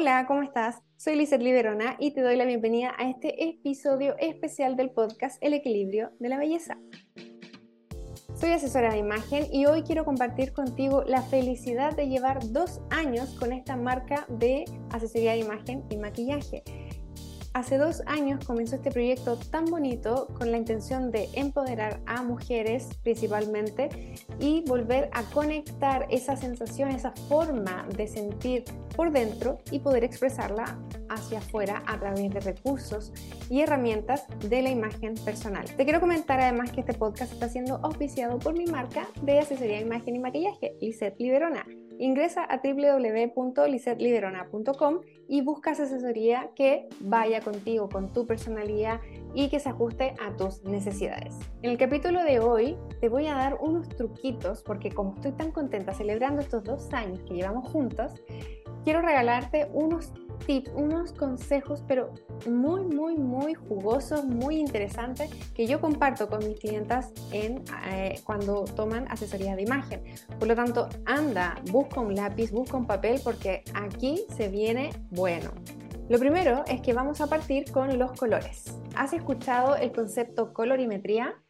Hola, 0.00 0.24
¿cómo 0.26 0.40
estás? 0.42 0.80
Soy 0.96 1.14
Lizeth 1.14 1.42
Liberona 1.42 1.96
y 1.98 2.12
te 2.12 2.22
doy 2.22 2.34
la 2.34 2.46
bienvenida 2.46 2.94
a 2.96 3.10
este 3.10 3.50
episodio 3.50 4.16
especial 4.18 4.74
del 4.74 4.88
podcast 4.88 5.36
El 5.42 5.52
equilibrio 5.52 6.12
de 6.18 6.30
la 6.30 6.38
belleza. 6.38 6.78
Soy 8.34 8.52
asesora 8.52 8.92
de 8.92 8.96
imagen 8.96 9.44
y 9.52 9.66
hoy 9.66 9.82
quiero 9.82 10.06
compartir 10.06 10.54
contigo 10.54 11.04
la 11.06 11.20
felicidad 11.20 11.94
de 11.94 12.08
llevar 12.08 12.38
dos 12.50 12.80
años 12.88 13.36
con 13.38 13.52
esta 13.52 13.76
marca 13.76 14.24
de 14.30 14.64
asesoría 14.88 15.32
de 15.32 15.40
imagen 15.40 15.84
y 15.90 15.98
maquillaje. 15.98 16.64
Hace 17.52 17.78
dos 17.78 18.02
años 18.06 18.44
comenzó 18.44 18.76
este 18.76 18.92
proyecto 18.92 19.36
tan 19.36 19.64
bonito 19.64 20.28
con 20.38 20.52
la 20.52 20.56
intención 20.56 21.10
de 21.10 21.28
empoderar 21.32 22.00
a 22.06 22.22
mujeres 22.22 22.88
principalmente 23.02 24.14
y 24.38 24.62
volver 24.68 25.10
a 25.12 25.24
conectar 25.24 26.06
esa 26.10 26.36
sensación, 26.36 26.90
esa 26.90 27.10
forma 27.28 27.88
de 27.96 28.06
sentir 28.06 28.64
por 28.94 29.10
dentro 29.10 29.58
y 29.72 29.80
poder 29.80 30.04
expresarla 30.04 30.78
hacia 31.08 31.38
afuera 31.38 31.82
a 31.86 31.98
través 31.98 32.32
de 32.32 32.38
recursos 32.38 33.12
y 33.48 33.62
herramientas 33.62 34.26
de 34.48 34.62
la 34.62 34.70
imagen 34.70 35.14
personal. 35.14 35.64
Te 35.76 35.82
quiero 35.84 35.98
comentar 35.98 36.40
además 36.40 36.70
que 36.70 36.80
este 36.80 36.94
podcast 36.94 37.32
está 37.32 37.48
siendo 37.48 37.80
auspiciado 37.82 38.38
por 38.38 38.54
mi 38.56 38.66
marca 38.66 39.08
de 39.22 39.40
asesoría 39.40 39.80
imagen 39.80 40.14
y 40.14 40.18
maquillaje, 40.20 40.76
Lisette 40.80 41.18
Liberona. 41.18 41.66
Ingresa 42.00 42.42
a 42.44 42.60
www.lisetliberona.com 42.64 45.00
y 45.28 45.42
buscas 45.42 45.78
asesoría 45.80 46.48
que 46.56 46.88
vaya 47.00 47.42
contigo, 47.42 47.90
con 47.90 48.14
tu 48.14 48.26
personalidad 48.26 49.02
y 49.34 49.50
que 49.50 49.60
se 49.60 49.68
ajuste 49.68 50.14
a 50.18 50.34
tus 50.34 50.64
necesidades. 50.64 51.36
En 51.60 51.70
el 51.70 51.76
capítulo 51.76 52.24
de 52.24 52.40
hoy 52.40 52.78
te 53.02 53.10
voy 53.10 53.26
a 53.26 53.34
dar 53.34 53.58
unos 53.60 53.90
truquitos 53.90 54.62
porque 54.62 54.90
como 54.90 55.16
estoy 55.16 55.32
tan 55.32 55.52
contenta 55.52 55.92
celebrando 55.92 56.40
estos 56.40 56.64
dos 56.64 56.90
años 56.94 57.20
que 57.28 57.34
llevamos 57.34 57.68
juntos, 57.68 58.14
quiero 58.82 59.02
regalarte 59.02 59.68
unos 59.74 60.14
tips, 60.40 60.70
unos 60.74 61.12
consejos, 61.12 61.82
pero 61.86 62.12
muy, 62.46 62.82
muy, 62.82 63.16
muy 63.16 63.54
jugosos, 63.54 64.24
muy 64.24 64.56
interesantes 64.56 65.30
que 65.54 65.66
yo 65.66 65.80
comparto 65.80 66.28
con 66.28 66.38
mis 66.46 66.58
clientas 66.58 67.12
en, 67.32 67.62
eh, 67.88 68.20
cuando 68.24 68.64
toman 68.64 69.06
asesoría 69.10 69.56
de 69.56 69.62
imagen. 69.62 70.02
Por 70.38 70.48
lo 70.48 70.56
tanto, 70.56 70.88
anda, 71.06 71.60
busca 71.70 72.00
un 72.00 72.14
lápiz, 72.14 72.50
busca 72.50 72.76
un 72.76 72.86
papel, 72.86 73.20
porque 73.22 73.62
aquí 73.74 74.24
se 74.36 74.48
viene 74.48 74.90
bueno. 75.10 75.50
Lo 76.08 76.18
primero 76.18 76.64
es 76.66 76.80
que 76.80 76.92
vamos 76.92 77.20
a 77.20 77.28
partir 77.28 77.70
con 77.70 77.98
los 77.98 78.12
colores. 78.18 78.76
¿Has 78.96 79.12
escuchado 79.12 79.76
el 79.76 79.92
concepto 79.92 80.52
colorimetría? 80.52 81.40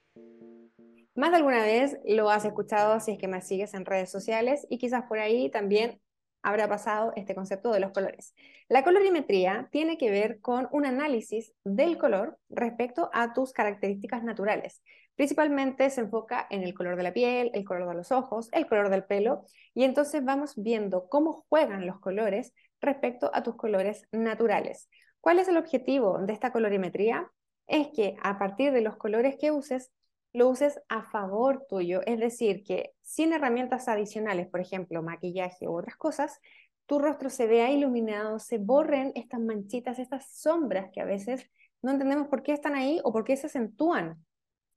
Más 1.15 1.31
de 1.31 1.37
alguna 1.37 1.63
vez 1.63 1.99
lo 2.05 2.31
has 2.31 2.45
escuchado 2.45 2.99
si 3.01 3.13
es 3.13 3.19
que 3.19 3.29
me 3.29 3.43
sigues 3.43 3.75
en 3.75 3.85
redes 3.85 4.11
sociales 4.11 4.67
y 4.71 4.79
quizás 4.79 5.05
por 5.09 5.19
ahí 5.19 5.51
también 5.51 6.00
habrá 6.43 6.69
pasado 6.69 7.13
este 7.17 7.35
concepto 7.35 7.73
de 7.73 7.81
los 7.81 7.93
colores. 7.93 8.35
La 8.69 8.85
colorimetría 8.85 9.69
tiene 9.71 9.99
que 9.99 10.11
ver 10.11 10.41
con 10.41 10.69
un 10.73 10.87
análisis 10.87 11.53
del 11.65 11.99
color 11.99 12.39
respecto 12.49 13.11
a 13.13 13.33
tus 13.33 13.53
características 13.53 14.23
naturales. 14.23 14.83
Principalmente 15.17 15.91
se 15.91 16.01
enfoca 16.01 16.47
en 16.51 16.63
el 16.63 16.73
color 16.73 16.97
de 16.97 17.03
la 17.03 17.13
piel, 17.13 17.51
el 17.53 17.65
color 17.65 17.89
de 17.89 17.95
los 17.95 18.11
ojos, 18.11 18.49
el 18.53 18.67
color 18.67 18.89
del 18.89 19.05
pelo, 19.05 19.45
y 19.75 19.85
entonces 19.85 20.25
vamos 20.25 20.55
viendo 20.57 21.09
cómo 21.09 21.45
juegan 21.49 21.87
los 21.87 22.01
colores 22.01 22.55
respecto 22.81 23.31
a 23.35 23.43
tus 23.43 23.57
colores 23.57 24.09
naturales. 24.13 24.89
¿Cuál 25.21 25.39
es 25.39 25.49
el 25.49 25.59
objetivo 25.59 26.19
de 26.19 26.33
esta 26.33 26.53
colorimetría? 26.53 27.31
Es 27.67 27.89
que 27.95 28.17
a 28.23 28.39
partir 28.39 28.73
de 28.73 28.81
los 28.81 28.97
colores 28.97 29.37
que 29.39 29.51
uses, 29.51 29.91
lo 30.33 30.49
uses 30.49 30.81
a 30.89 31.03
favor 31.03 31.67
tuyo, 31.69 32.01
es 32.07 32.19
decir, 32.19 32.63
que 32.63 32.93
sin 33.03 33.33
herramientas 33.33 33.89
adicionales, 33.89 34.49
por 34.49 34.61
ejemplo, 34.61 35.03
maquillaje 35.03 35.69
u 35.69 35.77
otras 35.77 35.97
cosas, 35.97 36.41
tu 36.87 36.99
rostro 36.99 37.31
se 37.31 37.47
vea 37.47 37.71
iluminado, 37.71 38.39
se 38.39 38.59
borren 38.59 39.13
estas 39.15 39.41
manchitas, 39.41 39.99
estas 39.99 40.33
sombras 40.33 40.91
que 40.93 41.01
a 41.01 41.05
veces 41.05 41.47
no 41.83 41.93
entendemos 41.93 42.29
por 42.29 42.43
qué 42.43 42.53
están 42.53 42.75
ahí 42.75 43.01
o 43.05 43.13
por 43.13 43.25
qué 43.25 43.37
se 43.37 43.47
acentúan. 43.47 44.25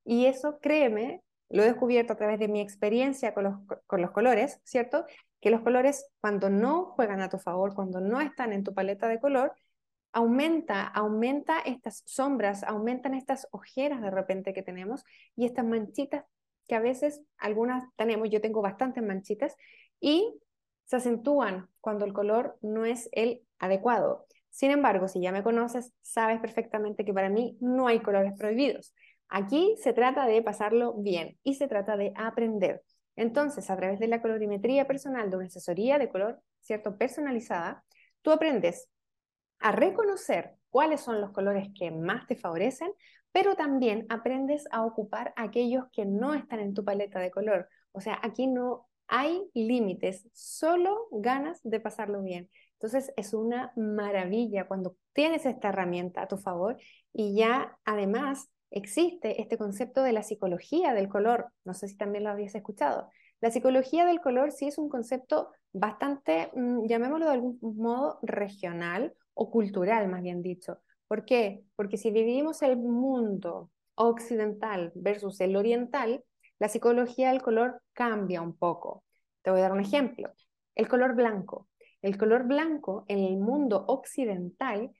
Y 0.05 0.25
eso, 0.25 0.59
créeme, 0.59 1.21
lo 1.49 1.63
he 1.63 1.65
descubierto 1.67 2.13
a 2.13 2.15
través 2.15 2.39
de 2.39 2.47
mi 2.47 2.61
experiencia 2.61 3.33
con 3.33 3.43
los, 3.45 3.55
con 3.87 4.01
los 4.01 4.11
colores, 4.11 4.59
¿cierto? 4.63 5.05
Que 5.41 5.49
los 5.49 5.61
colores 5.61 6.09
cuando 6.19 6.49
no 6.49 6.85
juegan 6.85 7.21
a 7.21 7.29
tu 7.29 7.37
favor, 7.37 7.73
cuando 7.75 7.99
no 7.99 8.21
están 8.21 8.53
en 8.53 8.63
tu 8.63 8.73
paleta 8.73 9.07
de 9.07 9.19
color, 9.19 9.53
aumenta, 10.13 10.83
aumenta 10.87 11.59
estas 11.59 12.03
sombras, 12.05 12.63
aumentan 12.63 13.13
estas 13.15 13.47
ojeras 13.51 14.01
de 14.01 14.11
repente 14.11 14.53
que 14.53 14.63
tenemos 14.63 15.03
y 15.35 15.45
estas 15.45 15.65
manchitas 15.65 16.23
que 16.67 16.75
a 16.75 16.79
veces 16.79 17.21
algunas 17.37 17.83
tenemos, 17.97 18.29
yo 18.29 18.39
tengo 18.39 18.61
bastantes 18.61 19.03
manchitas 19.03 19.55
y 19.99 20.39
se 20.85 20.95
acentúan 20.95 21.67
cuando 21.81 22.05
el 22.05 22.13
color 22.13 22.57
no 22.61 22.85
es 22.85 23.09
el 23.11 23.41
adecuado. 23.59 24.27
Sin 24.49 24.71
embargo, 24.71 25.07
si 25.07 25.19
ya 25.19 25.31
me 25.31 25.43
conoces, 25.43 25.91
sabes 26.01 26.39
perfectamente 26.39 27.03
que 27.03 27.13
para 27.13 27.29
mí 27.29 27.57
no 27.59 27.87
hay 27.87 27.99
colores 27.99 28.33
prohibidos. 28.37 28.93
Aquí 29.29 29.75
se 29.81 29.93
trata 29.93 30.27
de 30.27 30.41
pasarlo 30.43 30.93
bien 30.93 31.37
y 31.43 31.55
se 31.55 31.67
trata 31.67 31.97
de 31.97 32.13
aprender. 32.15 32.83
Entonces, 33.15 33.69
a 33.69 33.75
través 33.75 33.99
de 33.99 34.07
la 34.07 34.21
colorimetría 34.21 34.85
personal, 34.85 35.29
de 35.29 35.37
una 35.37 35.47
asesoría 35.47 35.97
de 35.97 36.09
color, 36.09 36.39
¿cierto? 36.61 36.97
Personalizada, 36.97 37.83
tú 38.21 38.31
aprendes 38.31 38.89
a 39.63 39.71
reconocer 39.71 40.55
cuáles 40.69 41.01
son 41.01 41.21
los 41.21 41.31
colores 41.31 41.69
que 41.73 41.89
más 41.89 42.27
te 42.27 42.35
favorecen, 42.35 42.91
pero 43.31 43.55
también 43.55 44.05
aprendes 44.09 44.67
a 44.71 44.83
ocupar 44.85 45.33
aquellos 45.37 45.85
que 45.93 46.05
no 46.05 46.33
están 46.33 46.59
en 46.59 46.73
tu 46.73 46.83
paleta 46.83 47.19
de 47.19 47.31
color. 47.31 47.69
O 47.93 48.01
sea, 48.01 48.19
aquí 48.21 48.45
no 48.45 48.87
hay 49.07 49.41
límites, 49.53 50.27
solo 50.33 51.07
ganas 51.11 51.61
de 51.63 51.79
pasarlo 51.79 52.21
bien. 52.21 52.49
Entonces 52.73 53.13
es 53.15 53.33
una 53.33 53.71
maravilla 53.77 54.67
cuando 54.67 54.97
tienes 55.13 55.45
esta 55.45 55.69
herramienta 55.69 56.23
a 56.23 56.27
tu 56.27 56.37
favor 56.37 56.77
y 57.13 57.33
ya 57.33 57.77
además 57.85 58.49
existe 58.69 59.41
este 59.41 59.57
concepto 59.57 60.03
de 60.03 60.11
la 60.11 60.23
psicología 60.23 60.93
del 60.93 61.07
color. 61.07 61.47
No 61.63 61.73
sé 61.73 61.87
si 61.87 61.95
también 61.95 62.25
lo 62.25 62.31
habías 62.31 62.53
escuchado. 62.53 63.09
La 63.39 63.49
psicología 63.49 64.05
del 64.05 64.19
color 64.19 64.51
sí 64.51 64.67
es 64.67 64.77
un 64.77 64.89
concepto 64.89 65.51
bastante, 65.71 66.51
mm, 66.53 66.85
llamémoslo 66.87 67.27
de 67.27 67.31
algún 67.31 67.59
modo, 67.61 68.19
regional 68.23 69.15
o 69.33 69.49
cultural, 69.51 70.07
más 70.09 70.21
bien 70.21 70.41
dicho. 70.41 70.79
¿Por 71.07 71.25
qué? 71.25 71.63
Porque 71.75 71.97
si 71.97 72.11
dividimos 72.11 72.61
el 72.61 72.77
mundo 72.77 73.71
occidental 73.95 74.91
versus 74.95 75.39
el 75.41 75.55
oriental, 75.55 76.23
la 76.59 76.69
psicología 76.69 77.31
del 77.31 77.41
color 77.41 77.81
cambia 77.93 78.41
un 78.41 78.55
poco. 78.55 79.03
Te 79.41 79.51
voy 79.51 79.59
a 79.59 79.63
dar 79.63 79.73
un 79.73 79.81
ejemplo. 79.81 80.31
El 80.75 80.87
color 80.87 81.15
blanco. 81.15 81.67
El 82.01 82.17
color 82.17 82.45
blanco 82.45 83.05
en 83.07 83.19
el 83.19 83.37
mundo 83.37 83.85
occidental 83.87 84.91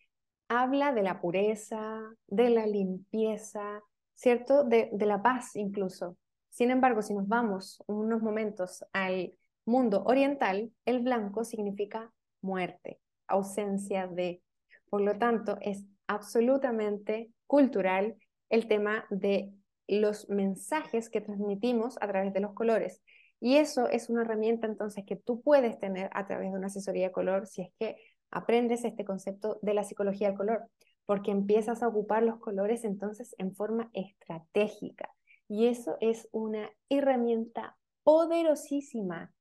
habla 0.48 0.94
de 0.94 1.04
la 1.04 1.20
pureza, 1.20 2.02
de 2.28 2.50
la 2.50 2.68
limpieza, 2.68 3.82
¿cierto? 4.14 4.64
De, 4.64 4.90
de 4.92 5.06
la 5.06 5.22
paz 5.22 5.56
incluso. 5.56 6.18
Sin 6.50 6.70
embargo, 6.70 7.02
si 7.02 7.14
nos 7.14 7.28
vamos 7.28 7.84
unos 7.88 8.22
momentos 8.22 8.86
al 8.94 9.36
mundo 9.66 10.04
oriental, 10.06 10.72
el 10.86 11.00
blanco 11.00 11.44
significa 11.44 12.12
muerte, 12.42 13.00
ausencia 13.28 14.08
de. 14.08 14.42
Por 14.90 15.02
lo 15.02 15.18
tanto, 15.18 15.58
es 15.62 15.86
absolutamente 16.08 17.32
cultural 17.48 18.16
el 18.50 18.68
tema 18.68 19.06
de 19.10 19.52
los 19.88 20.30
mensajes 20.30 21.10
que 21.10 21.22
transmitimos 21.22 21.98
a 22.02 22.08
través 22.08 22.34
de 22.34 22.40
los 22.40 22.54
colores. 22.54 23.02
Y 23.40 23.58
eso 23.58 23.88
es 23.90 24.10
una 24.10 24.22
herramienta 24.22 24.68
entonces 24.68 25.04
que 25.06 25.16
tú 25.16 25.42
puedes 25.42 25.78
tener 25.80 26.10
a 26.14 26.26
través 26.26 26.52
de 26.52 26.58
una 26.58 26.68
asesoría 26.68 27.08
de 27.08 27.12
color 27.12 27.46
si 27.46 27.64
es 27.64 27.70
que 27.78 27.98
aprendes 28.32 28.86
este 28.86 29.06
concepto 29.06 29.60
de 29.62 29.74
la 29.74 29.84
psicología 29.84 30.30
del 30.30 30.38
color, 30.38 30.70
porque 31.06 31.32
empiezas 31.32 31.84
a 31.84 31.88
ocupar 31.88 32.24
los 32.24 32.40
colores 32.40 32.84
entonces 32.84 33.36
en 33.38 33.54
forma 33.54 33.90
estratégica. 33.94 35.14
Y 35.50 35.68
eso 35.68 35.98
es 36.00 36.30
una 36.32 36.70
herramienta 36.90 37.78
poderosísima 38.04 39.34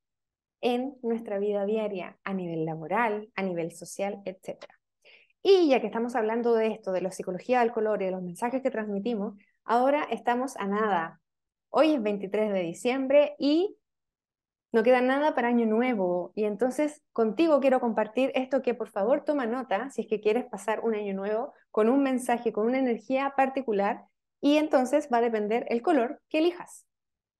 en 0.63 0.97
nuestra 1.03 1.39
vida 1.39 1.67
diaria, 1.67 2.17
a 2.25 2.33
nivel 2.33 2.65
laboral, 2.65 3.31
a 3.35 3.43
nivel 3.43 3.73
social, 3.73 4.23
etc. 4.25 4.65
Y 5.43 5.69
ya 5.69 5.81
que 5.81 5.89
estamos 5.89 6.15
hablando 6.15 6.55
de 6.55 6.69
esto, 6.69 6.93
de 6.93 7.03
la 7.03 7.11
psicología 7.11 7.61
del 7.61 7.73
color 7.73 8.01
y 8.01 8.07
de 8.07 8.13
los 8.13 8.23
mensajes 8.23 8.63
que 8.63 8.71
transmitimos, 8.71 9.35
ahora 9.65 10.05
estamos 10.05 10.57
a 10.57 10.67
nada. 10.67 11.21
Hoy 11.69 11.95
es 11.95 12.03
23 12.03 12.53
de 12.53 12.61
diciembre 12.61 13.35
y 13.39 13.77
no 14.73 14.83
queda 14.83 15.01
nada 15.01 15.35
para 15.35 15.49
Año 15.49 15.67
Nuevo. 15.67 16.33
Y 16.35 16.45
entonces 16.45 17.03
contigo 17.13 17.61
quiero 17.61 17.81
compartir 17.81 18.31
esto 18.35 18.63
que 18.63 18.75
por 18.75 18.89
favor 18.89 19.25
toma 19.25 19.47
nota 19.47 19.91
si 19.91 20.03
es 20.03 20.07
que 20.07 20.21
quieres 20.21 20.45
pasar 20.47 20.81
un 20.81 20.95
año 20.95 21.13
nuevo 21.13 21.53
con 21.71 21.89
un 21.89 22.03
mensaje, 22.03 22.53
con 22.53 22.67
una 22.67 22.79
energía 22.79 23.35
particular. 23.37 24.05
Y 24.41 24.57
entonces 24.57 25.09
va 25.13 25.19
a 25.19 25.23
depender 25.23 25.67
el 25.69 25.83
color 25.83 26.21
que 26.29 26.39
elijas. 26.39 26.87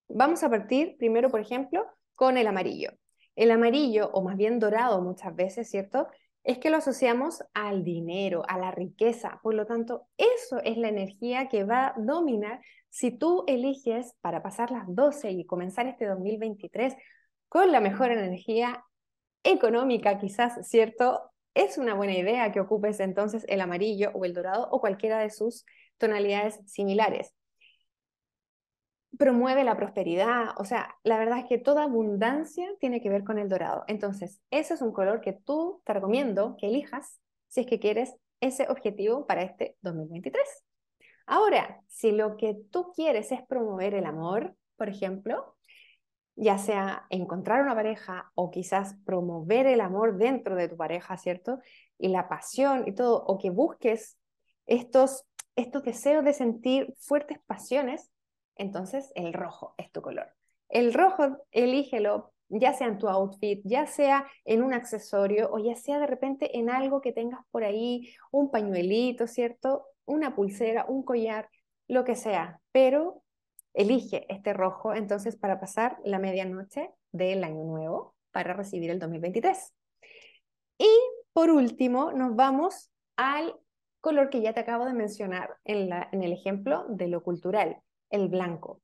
Vamos 0.09 0.43
a 0.43 0.51
partir 0.51 0.97
primero, 0.99 1.31
por 1.31 1.41
ejemplo, 1.41 1.87
con 2.15 2.37
el 2.37 2.47
amarillo. 2.47 2.93
El 3.37 3.51
amarillo, 3.51 4.11
o 4.13 4.23
más 4.23 4.37
bien 4.37 4.59
dorado 4.59 5.01
muchas 5.01 5.35
veces, 5.35 5.71
¿cierto? 5.71 6.09
Es 6.45 6.59
que 6.59 6.71
lo 6.71 6.79
asociamos 6.79 7.45
al 7.55 7.85
dinero, 7.85 8.43
a 8.49 8.59
la 8.59 8.71
riqueza. 8.71 9.41
Por 9.43 9.55
lo 9.55 9.67
tanto, 9.67 10.09
eso 10.17 10.61
es 10.65 10.77
la 10.77 10.89
energía 10.89 11.49
que 11.49 11.65
va 11.65 11.89
a 11.89 11.95
dominar 11.97 12.61
si 12.91 13.11
tú 13.11 13.45
eliges 13.47 14.15
para 14.21 14.43
pasar 14.43 14.71
las 14.71 14.85
12 14.89 15.31
y 15.31 15.47
comenzar 15.47 15.87
este 15.87 16.07
2023 16.07 16.95
con 17.49 17.73
la 17.73 17.81
mejor 17.81 18.11
energía 18.13 18.85
económica, 19.45 20.19
quizás, 20.19 20.69
¿cierto? 20.69 21.33
es 21.55 21.79
una 21.79 21.95
buena 21.95 22.15
idea 22.17 22.53
que 22.53 22.61
ocupes 22.61 23.01
entonces 23.01 23.45
el 23.49 23.61
amarillo 23.61 24.11
o 24.15 24.25
el 24.25 24.33
dorado 24.33 24.69
o 24.71 24.81
cualquiera 24.81 25.19
de 25.19 25.31
sus 25.31 25.65
tonalidades 25.99 26.61
similares. 26.67 27.35
Promueve 29.19 29.63
la 29.65 29.77
prosperidad, 29.77 30.51
o 30.57 30.65
sea, 30.65 30.97
la 31.05 31.19
verdad 31.19 31.39
es 31.39 31.45
que 31.45 31.59
toda 31.59 31.85
abundancia 31.85 32.67
tiene 32.81 33.01
que 33.01 33.11
ver 33.11 33.25
con 33.25 33.39
el 33.39 33.49
dorado. 33.49 33.85
Entonces, 33.87 34.41
ese 34.51 34.75
es 34.75 34.83
un 34.83 34.93
color 34.93 35.21
que 35.21 35.35
tú 35.35 35.83
te 35.85 35.93
recomiendo 35.93 36.57
que 36.59 36.69
elijas 36.69 37.21
si 37.49 37.61
es 37.61 37.67
que 37.67 37.79
quieres 37.79 38.15
ese 38.41 38.67
objetivo 38.69 39.27
para 39.27 39.43
este 39.43 39.77
2023. 39.83 40.43
Ahora, 41.27 41.83
si 41.89 42.13
lo 42.13 42.37
que 42.37 42.59
tú 42.71 42.93
quieres 42.93 43.33
es 43.33 43.43
promover 43.43 43.95
el 43.95 44.07
amor, 44.07 44.57
por 44.77 44.89
ejemplo, 44.89 45.57
ya 46.35 46.59
sea 46.59 47.07
encontrar 47.11 47.63
una 47.63 47.75
pareja 47.75 48.33
o 48.35 48.51
quizás 48.51 48.97
promover 49.05 49.67
el 49.67 49.81
amor 49.81 50.17
dentro 50.17 50.57
de 50.57 50.69
tu 50.69 50.77
pareja, 50.77 51.17
¿cierto? 51.17 51.61
Y 51.99 52.09
la 52.09 52.29
pasión 52.29 52.85
y 52.87 52.93
todo, 52.93 53.23
o 53.25 53.39
que 53.39 53.51
busques 53.51 54.19
estos, 54.67 55.25
estos 55.57 55.83
deseos 55.83 56.25
de 56.25 56.33
sentir 56.33 56.95
fuertes 56.99 57.39
pasiones, 57.47 58.11
entonces 58.57 59.13
el 59.15 59.33
rojo 59.33 59.75
es 59.79 59.91
tu 59.93 60.03
color. 60.03 60.29
El 60.69 60.95
rojo, 60.95 61.39
elígelo, 61.51 62.33
ya 62.49 62.73
sea 62.75 62.89
en 62.89 62.99
tu 62.99 63.09
outfit, 63.09 63.61
ya 63.65 63.87
sea 63.87 64.27
en 64.45 64.63
un 64.63 64.75
accesorio 64.75 65.51
o 65.53 65.59
ya 65.59 65.77
sea 65.77 65.99
de 65.99 66.07
repente 66.07 66.59
en 66.59 66.71
algo 66.71 67.01
que 67.01 67.13
tengas 67.13 67.41
por 67.51 67.65
ahí, 67.65 68.15
un 68.31 68.51
pañuelito, 68.51 69.27
¿cierto? 69.27 69.87
Una 70.05 70.35
pulsera, 70.35 70.85
un 70.87 71.03
collar, 71.03 71.49
lo 71.89 72.05
que 72.05 72.17
sea, 72.17 72.61
pero 72.73 73.23
elige 73.75 74.27
este 74.29 74.53
rojo 74.53 74.95
entonces 74.95 75.37
para 75.37 75.61
pasar 75.61 75.99
la 76.05 76.19
medianoche 76.19 76.91
del 77.11 77.45
año 77.45 77.65
nuevo 77.65 78.15
para 78.33 78.55
recibir 78.55 78.91
el 78.91 78.99
2023. 78.99 79.73
Y 80.79 80.91
por 81.33 81.51
último, 81.51 82.13
nos 82.13 82.35
vamos 82.35 82.91
al 83.17 83.55
color 84.01 84.31
que 84.31 84.41
ya 84.41 84.53
te 84.53 84.61
acabo 84.61 84.85
de 84.85 84.95
mencionar 84.95 85.57
en, 85.65 85.89
la, 85.89 86.09
en 86.13 86.23
el 86.23 86.33
ejemplo 86.33 86.85
de 86.89 87.09
lo 87.09 87.23
cultural, 87.23 87.81
el 88.13 88.29
blanco. 88.29 88.81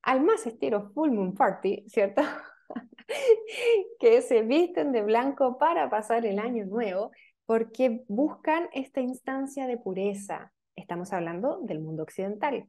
Al 0.00 0.22
más 0.22 0.46
estilo 0.46 0.90
Full 0.94 1.10
Moon 1.10 1.34
Party, 1.34 1.84
¿cierto? 1.88 2.22
que 4.00 4.22
se 4.22 4.40
visten 4.42 4.92
de 4.92 5.02
blanco 5.02 5.58
para 5.58 5.90
pasar 5.90 6.24
el 6.24 6.38
año 6.38 6.64
nuevo 6.64 7.10
porque 7.44 8.04
buscan 8.08 8.70
esta 8.72 9.02
instancia 9.02 9.66
de 9.66 9.76
pureza. 9.76 10.52
Estamos 10.74 11.12
hablando 11.12 11.60
del 11.60 11.80
mundo 11.80 12.02
occidental 12.02 12.66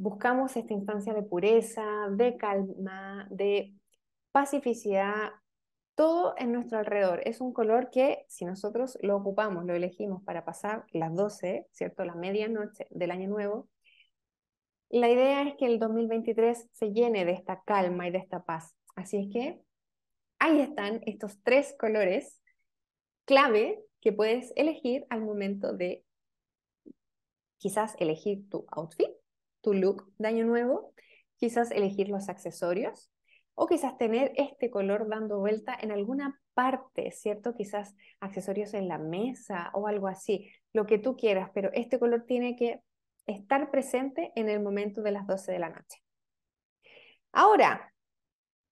buscamos 0.00 0.56
esta 0.56 0.72
instancia 0.72 1.12
de 1.12 1.22
pureza, 1.22 1.84
de 2.10 2.36
calma, 2.38 3.26
de 3.30 3.74
pacificidad, 4.32 5.30
todo 5.94 6.34
en 6.38 6.52
nuestro 6.52 6.78
alrededor. 6.78 7.20
Es 7.26 7.42
un 7.42 7.52
color 7.52 7.90
que 7.90 8.24
si 8.26 8.46
nosotros 8.46 8.96
lo 9.02 9.16
ocupamos, 9.16 9.66
lo 9.66 9.74
elegimos 9.74 10.22
para 10.24 10.44
pasar 10.44 10.86
las 10.92 11.14
12, 11.14 11.66
¿cierto? 11.72 12.04
La 12.06 12.14
medianoche 12.14 12.86
del 12.88 13.10
año 13.10 13.28
nuevo, 13.28 13.68
la 14.90 15.08
idea 15.08 15.42
es 15.42 15.54
que 15.56 15.66
el 15.66 15.78
2023 15.78 16.68
se 16.72 16.92
llene 16.92 17.24
de 17.24 17.32
esta 17.32 17.62
calma 17.64 18.08
y 18.08 18.10
de 18.10 18.18
esta 18.18 18.44
paz. 18.44 18.74
Así 18.96 19.16
es 19.18 19.32
que 19.32 19.60
ahí 20.38 20.60
están 20.60 21.00
estos 21.06 21.40
tres 21.42 21.74
colores 21.78 22.40
clave 23.24 23.80
que 24.00 24.12
puedes 24.12 24.52
elegir 24.56 25.06
al 25.10 25.22
momento 25.22 25.72
de 25.72 26.04
quizás 27.58 27.94
elegir 27.98 28.48
tu 28.48 28.66
outfit 28.70 29.10
tu 29.60 29.74
look 29.74 30.12
de 30.18 30.28
año 30.28 30.44
nuevo, 30.46 30.94
quizás 31.36 31.70
elegir 31.70 32.08
los 32.08 32.28
accesorios 32.28 33.10
o 33.54 33.66
quizás 33.66 33.98
tener 33.98 34.32
este 34.36 34.70
color 34.70 35.08
dando 35.08 35.38
vuelta 35.38 35.76
en 35.80 35.92
alguna 35.92 36.40
parte, 36.54 37.10
¿cierto? 37.10 37.54
Quizás 37.54 37.94
accesorios 38.20 38.74
en 38.74 38.88
la 38.88 38.98
mesa 38.98 39.70
o 39.74 39.86
algo 39.86 40.08
así, 40.08 40.50
lo 40.72 40.86
que 40.86 40.98
tú 40.98 41.16
quieras, 41.16 41.50
pero 41.54 41.70
este 41.74 41.98
color 41.98 42.24
tiene 42.26 42.56
que 42.56 42.80
estar 43.26 43.70
presente 43.70 44.32
en 44.34 44.48
el 44.48 44.60
momento 44.60 45.02
de 45.02 45.12
las 45.12 45.26
12 45.26 45.52
de 45.52 45.58
la 45.58 45.70
noche. 45.70 46.02
Ahora, 47.32 47.92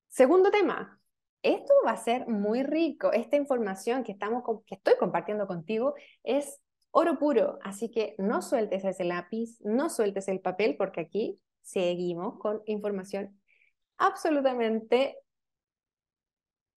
segundo 0.08 0.50
tema. 0.50 0.94
Esto 1.42 1.72
va 1.86 1.92
a 1.92 1.96
ser 1.96 2.26
muy 2.26 2.64
rico. 2.64 3.12
Esta 3.12 3.36
información 3.36 4.02
que, 4.02 4.12
estamos, 4.12 4.42
que 4.66 4.74
estoy 4.74 4.94
compartiendo 4.98 5.46
contigo 5.46 5.94
es 6.24 6.60
oro 6.90 7.18
puro. 7.18 7.58
Así 7.62 7.90
que 7.90 8.16
no 8.18 8.42
sueltes 8.42 8.84
ese 8.84 9.04
lápiz, 9.04 9.56
no 9.60 9.88
sueltes 9.88 10.26
el 10.28 10.40
papel, 10.40 10.76
porque 10.76 11.00
aquí 11.02 11.40
seguimos 11.62 12.38
con 12.38 12.62
información 12.66 13.40
absolutamente 13.98 15.16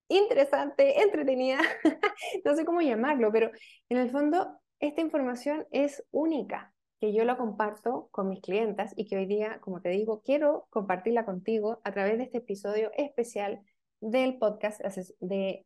interesante, 0.10 1.02
entretenida, 1.02 1.60
no 2.46 2.56
sé 2.56 2.66
cómo 2.66 2.82
llamarlo, 2.82 3.32
pero 3.32 3.50
en 3.90 3.98
el 3.98 4.10
fondo 4.12 4.60
esta 4.80 5.02
información 5.02 5.66
es 5.72 6.04
única, 6.12 6.74
que 7.02 7.14
yo 7.14 7.26
la 7.26 7.36
comparto 7.36 8.10
con 8.12 8.30
mis 8.30 8.42
clientas 8.42 8.94
y 8.96 9.08
que 9.08 9.18
hoy 9.18 9.26
día, 9.26 9.60
como 9.62 9.82
te 9.82 9.90
digo, 9.90 10.22
quiero 10.22 10.68
compartirla 10.70 11.26
contigo 11.26 11.82
a 11.84 11.92
través 11.92 12.20
de 12.20 12.26
este 12.26 12.38
episodio 12.38 12.92
especial 12.96 13.60
del 14.02 14.38
podcast 14.38 14.80
de 15.20 15.66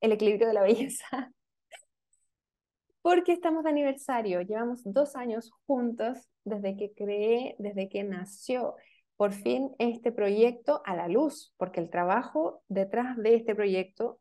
El 0.00 0.10
equilibrio 0.10 0.48
de 0.48 0.52
la 0.52 0.62
belleza. 0.62 1.32
Porque 3.02 3.32
estamos 3.32 3.62
de 3.62 3.70
aniversario, 3.70 4.40
llevamos 4.40 4.80
dos 4.84 5.14
años 5.14 5.52
juntos 5.64 6.28
desde 6.42 6.76
que 6.76 6.92
creé, 6.92 7.54
desde 7.60 7.88
que 7.88 8.02
nació 8.02 8.74
por 9.16 9.32
fin 9.32 9.70
este 9.78 10.10
proyecto 10.10 10.82
a 10.84 10.96
la 10.96 11.06
luz, 11.06 11.54
porque 11.56 11.78
el 11.78 11.88
trabajo 11.88 12.64
detrás 12.66 13.16
de 13.16 13.36
este 13.36 13.54
proyecto, 13.54 14.18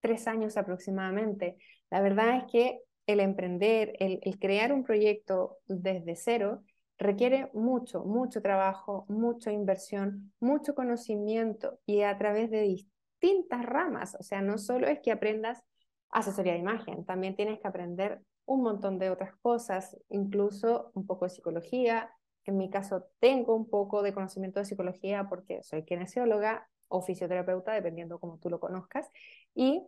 tres 0.00 0.26
años 0.26 0.56
aproximadamente, 0.56 1.58
la 1.90 2.00
verdad 2.00 2.38
es 2.38 2.44
que 2.50 2.80
el 3.12 3.20
emprender, 3.20 3.94
el, 3.98 4.38
crear 4.38 4.72
un 4.72 4.84
proyecto 4.84 5.58
desde 5.66 6.16
cero, 6.16 6.62
requiere 6.98 7.50
mucho, 7.54 8.04
mucho 8.04 8.42
trabajo, 8.42 9.06
mucha 9.08 9.52
inversión, 9.52 10.32
mucho 10.40 10.74
conocimiento 10.74 11.78
y 11.86 12.02
a 12.02 12.16
través 12.18 12.50
de 12.50 12.62
distintas 12.62 13.64
ramas. 13.64 14.16
O 14.18 14.22
sea, 14.22 14.42
no 14.42 14.58
solo 14.58 14.86
es 14.86 15.00
que 15.00 15.12
aprendas 15.12 15.62
asesoría 16.10 16.54
de 16.54 16.58
imagen, 16.58 17.04
también 17.04 17.36
tienes 17.36 17.60
que 17.60 17.68
aprender 17.68 18.20
un 18.44 18.62
montón 18.62 18.98
de 18.98 19.10
otras 19.10 19.34
cosas, 19.42 19.96
incluso 20.08 20.90
un 20.94 21.06
poco 21.06 21.24
de 21.24 21.30
psicología. 21.30 22.10
En 22.44 22.56
mi 22.56 22.68
caso 22.68 23.04
tengo 23.20 23.54
un 23.54 23.68
poco 23.68 24.02
de 24.02 24.12
conocimiento 24.12 24.58
de 24.58 24.66
psicología 24.66 25.28
porque 25.28 25.62
soy 25.62 25.84
kinesióloga 25.84 26.68
o 26.88 27.00
fisioterapeuta, 27.00 27.72
dependiendo 27.72 28.18
como 28.18 28.38
tú 28.38 28.50
lo 28.50 28.58
conozcas, 28.58 29.08
y 29.54 29.86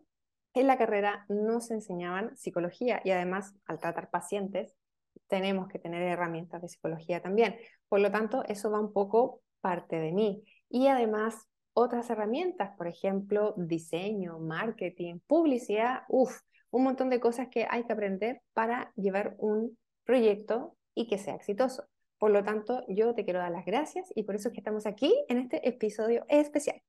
en 0.55 0.67
la 0.67 0.79
carrera 0.79 1.25
nos 1.29 1.71
enseñaban 1.71 2.37
psicología 2.37 3.01
y 3.05 3.11
además 3.11 3.55
al 3.67 3.79
tratar 3.79 4.11
pacientes 4.11 4.77
tenemos 5.29 5.69
que 5.69 5.79
tener 5.79 6.03
herramientas 6.03 6.63
de 6.63 6.69
psicología 6.69 7.23
también. 7.23 7.57
Por 7.89 8.01
lo 8.01 8.11
tanto, 8.11 8.45
eso 8.49 8.71
va 8.71 8.81
un 8.81 8.93
poco 8.93 9.43
parte 9.61 9.97
de 9.97 10.13
mí. 10.13 10.45
Y 10.69 10.89
además 10.89 11.49
otras 11.75 12.11
herramientas, 12.11 12.77
por 12.77 12.87
ejemplo, 12.87 13.55
diseño, 13.57 14.39
marketing, 14.39 15.21
publicidad, 15.27 16.03
uff, 16.09 16.41
un 16.71 16.85
montón 16.85 17.11
de 17.11 17.21
cosas 17.21 17.49
que 17.49 17.67
hay 17.69 17.85
que 17.85 17.93
aprender 17.93 18.43
para 18.53 18.93
llevar 18.97 19.35
un 19.39 19.79
proyecto 20.05 20.77
y 20.95 21.07
que 21.07 21.19
sea 21.19 21.35
exitoso. 21.35 21.85
Por 22.19 22.31
lo 22.31 22.45
tanto, 22.45 22.85
yo 22.89 23.15
te 23.15 23.25
quiero 23.25 23.41
dar 23.41 23.51
las 23.51 23.65
gracias 23.65 24.13
y 24.15 24.25
por 24.25 24.35
eso 24.35 24.49
es 24.49 24.55
que 24.55 24.61
estamos 24.61 24.87
aquí 24.87 25.15
en 25.29 25.39
este 25.39 25.67
episodio 25.69 26.25
especial. 26.29 26.81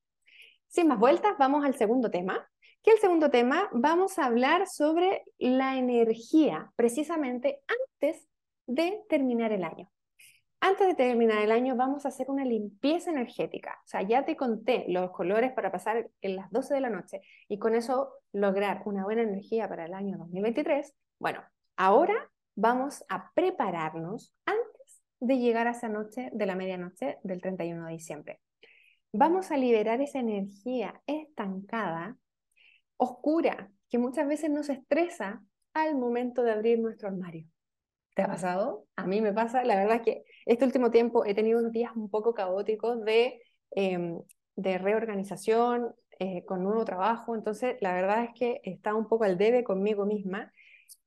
Sin 0.68 0.88
más 0.88 1.00
vueltas, 1.00 1.34
vamos 1.38 1.66
al 1.66 1.76
segundo 1.76 2.12
tema, 2.12 2.48
que 2.84 2.92
el 2.92 3.00
segundo 3.00 3.30
tema 3.30 3.70
vamos 3.72 4.20
a 4.20 4.26
hablar 4.26 4.68
sobre 4.68 5.24
la 5.38 5.78
energía, 5.78 6.72
precisamente 6.76 7.62
antes 7.68 8.28
de 8.68 9.02
terminar 9.10 9.52
el 9.52 9.64
año 9.64 9.90
antes 10.66 10.88
de 10.88 10.96
terminar 10.96 11.40
el 11.40 11.52
año 11.52 11.76
vamos 11.76 12.06
a 12.06 12.08
hacer 12.08 12.30
una 12.30 12.46
limpieza 12.46 13.12
energética. 13.12 13.78
O 13.84 13.88
sea, 13.88 14.02
ya 14.02 14.24
te 14.24 14.38
conté 14.38 14.86
los 14.88 15.12
colores 15.12 15.52
para 15.52 15.74
pasar 15.74 16.10
en 16.22 16.38
las 16.38 16.50
12 16.52 16.76
de 16.76 16.80
la 16.80 16.90
noche 16.90 17.20
y 17.50 17.60
con 17.60 17.76
eso 17.76 18.14
lograr 18.32 18.82
una 18.86 19.04
buena 19.04 19.24
energía 19.24 19.68
para 19.68 19.86
el 19.86 19.94
año 19.94 20.18
2023. 20.20 20.94
Bueno, 21.20 21.44
ahora 21.76 22.14
vamos 22.56 23.04
a 23.10 23.30
prepararnos 23.34 24.34
antes 24.46 25.02
de 25.20 25.38
llegar 25.40 25.68
a 25.68 25.72
esa 25.72 25.90
noche 25.90 26.30
de 26.32 26.46
la 26.46 26.56
medianoche 26.56 27.18
del 27.24 27.42
31 27.42 27.86
de 27.86 27.92
diciembre. 27.92 28.40
Vamos 29.12 29.52
a 29.52 29.58
liberar 29.58 30.00
esa 30.00 30.20
energía 30.20 31.02
estancada, 31.08 32.16
oscura, 32.98 33.72
que 33.90 33.98
muchas 33.98 34.28
veces 34.28 34.50
nos 34.50 34.70
estresa 34.70 35.44
al 35.74 35.96
momento 35.96 36.44
de 36.44 36.52
abrir 36.52 36.80
nuestro 36.80 37.08
armario. 37.08 37.46
¿Te 38.16 38.22
ha 38.22 38.28
pasado? 38.28 38.86
A 38.96 39.08
mí 39.08 39.22
me 39.22 39.34
pasa, 39.34 39.64
la 39.64 39.76
verdad 39.76 39.98
es 39.98 40.02
que 40.04 40.24
este 40.46 40.66
último 40.66 40.92
tiempo 40.92 41.26
he 41.26 41.34
tenido 41.34 41.60
unos 41.60 41.72
días 41.72 41.92
un 41.96 42.10
poco 42.10 42.34
caóticos 42.34 43.04
de, 43.04 43.42
em, 43.72 44.20
de 44.56 44.78
reorganización, 44.78 45.96
eh, 46.20 46.46
con 46.46 46.64
nuevo 46.64 46.86
trabajo, 46.86 47.36
entonces 47.36 47.76
la 47.82 47.94
verdad 47.94 48.24
es 48.26 48.30
que 48.36 48.62
está 48.64 48.94
un 48.94 49.08
poco 49.08 49.24
al 49.24 49.38
debe 49.38 49.64
conmigo 49.64 50.06
misma 50.06 50.52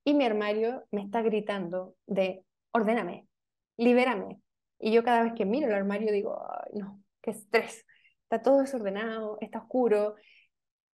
y 0.02 0.14
mi 0.14 0.24
armario 0.24 0.84
me 0.90 1.02
está 1.02 1.22
gritando 1.22 1.94
de 2.06 2.44
ordéname, 2.72 3.28
libérame. 3.76 4.40
Y 4.78 4.92
yo 4.92 5.04
cada 5.04 5.22
vez 5.22 5.32
que 5.34 5.46
miro 5.46 5.68
el 5.68 5.74
armario 5.74 6.12
digo, 6.12 6.38
no, 6.74 7.02
qué 7.22 7.30
estrés, 7.30 7.86
está 8.24 8.42
todo 8.42 8.60
desordenado, 8.60 9.38
está 9.40 9.60
oscuro. 9.60 10.16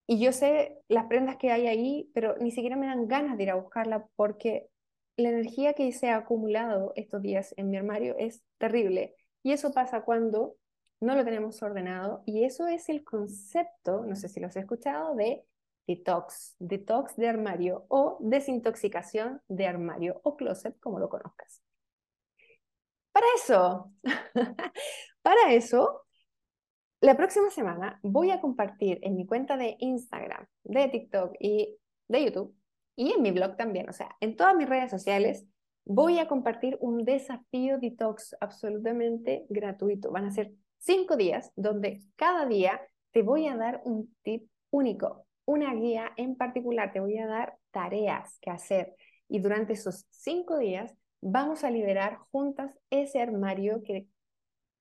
Y 0.07 0.19
yo 0.19 0.31
sé 0.31 0.79
las 0.87 1.05
prendas 1.05 1.35
que 1.35 1.51
hay 1.51 1.67
ahí, 1.67 2.09
pero 2.13 2.37
ni 2.37 2.51
siquiera 2.51 2.77
me 2.77 2.87
dan 2.87 3.07
ganas 3.07 3.37
de 3.37 3.43
ir 3.43 3.51
a 3.51 3.55
buscarla 3.55 4.07
porque 4.15 4.69
la 5.17 5.29
energía 5.29 5.73
que 5.73 5.91
se 5.91 6.09
ha 6.09 6.15
acumulado 6.15 6.93
estos 6.95 7.21
días 7.21 7.53
en 7.57 7.69
mi 7.69 7.77
armario 7.77 8.15
es 8.17 8.41
terrible. 8.57 9.15
Y 9.43 9.51
eso 9.51 9.71
pasa 9.73 10.03
cuando 10.03 10.55
no 11.01 11.13
lo 11.13 11.25
tenemos 11.25 11.61
ordenado. 11.61 12.23
Y 12.25 12.45
eso 12.45 12.67
es 12.67 12.87
el 12.87 13.03
concepto, 13.03 14.05
no 14.05 14.15
sé 14.15 14.29
si 14.29 14.39
lo 14.39 14.47
has 14.47 14.55
escuchado, 14.55 15.13
de 15.15 15.43
detox, 15.87 16.55
detox 16.59 17.15
de 17.17 17.27
armario 17.27 17.85
o 17.89 18.17
desintoxicación 18.21 19.41
de 19.49 19.67
armario 19.67 20.21
o 20.23 20.37
closet, 20.37 20.79
como 20.79 20.99
lo 20.99 21.09
conozcas. 21.09 21.61
Para 23.11 23.25
eso, 23.35 23.91
para 25.21 25.53
eso, 25.53 26.06
la 26.99 27.15
próxima 27.15 27.49
semana 27.49 27.99
voy 28.01 28.31
a 28.31 28.41
compartir 28.41 28.99
en 29.03 29.15
mi 29.15 29.25
cuenta 29.25 29.55
de 29.55 29.75
Instagram, 29.79 30.47
de 30.63 30.87
TikTok 30.87 31.35
y 31.39 31.77
de 32.07 32.25
YouTube 32.25 32.55
y 32.95 33.13
en 33.13 33.21
mi 33.21 33.31
blog 33.31 33.55
también, 33.55 33.87
o 33.89 33.93
sea, 33.93 34.15
en 34.19 34.35
todas 34.35 34.55
mis 34.55 34.67
redes 34.67 34.89
sociales 34.89 35.45
voy 35.85 36.19
a 36.19 36.27
compartir 36.27 36.77
un 36.81 37.05
desafío 37.05 37.77
detox 37.77 38.35
absolutamente 38.41 39.45
gratuito. 39.49 40.11
Van 40.11 40.25
a 40.25 40.31
ser 40.31 40.51
cinco 40.79 41.15
días 41.15 41.51
donde 41.55 42.01
cada 42.15 42.45
día 42.45 42.81
te 43.11 43.21
voy 43.21 43.47
a 43.47 43.55
dar 43.55 43.81
un 43.85 44.13
tip 44.23 44.49
único, 44.71 45.27
una 45.45 45.73
guía 45.75 46.11
en 46.17 46.35
particular, 46.35 46.91
te 46.91 46.99
voy 46.99 47.17
a 47.19 47.27
dar 47.27 47.57
tareas 47.71 48.37
que 48.41 48.49
hacer 48.49 48.95
y 49.29 49.39
durante 49.39 49.73
esos 49.73 50.05
cinco 50.09 50.57
días 50.57 50.93
vamos 51.21 51.63
a 51.63 51.69
liberar 51.69 52.17
juntas 52.31 52.71
ese 52.89 53.21
armario 53.21 53.83
que 53.83 54.07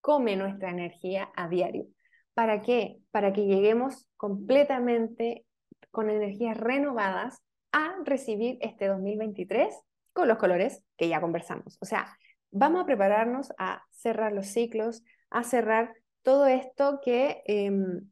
come 0.00 0.36
nuestra 0.36 0.70
energía 0.70 1.30
a 1.36 1.48
diario. 1.48 1.86
¿Para 2.36 2.60
qué? 2.60 2.98
Para 3.12 3.32
que 3.32 3.46
lleguemos 3.46 4.06
completamente 4.18 5.46
con 5.90 6.10
energías 6.10 6.54
renovadas 6.54 7.40
a 7.72 7.96
recibir 8.04 8.58
este 8.60 8.88
2023 8.88 9.74
con 10.12 10.28
los 10.28 10.36
colores 10.36 10.84
que 10.98 11.08
ya 11.08 11.22
conversamos. 11.22 11.78
O 11.80 11.86
sea, 11.86 12.14
vamos 12.50 12.82
a 12.82 12.84
prepararnos 12.84 13.54
a 13.56 13.82
cerrar 13.90 14.34
los 14.34 14.48
ciclos, 14.48 15.02
a 15.30 15.44
cerrar 15.44 15.94
todo 16.20 16.46
esto 16.46 17.00
que, 17.02 17.42
em, 17.46 18.10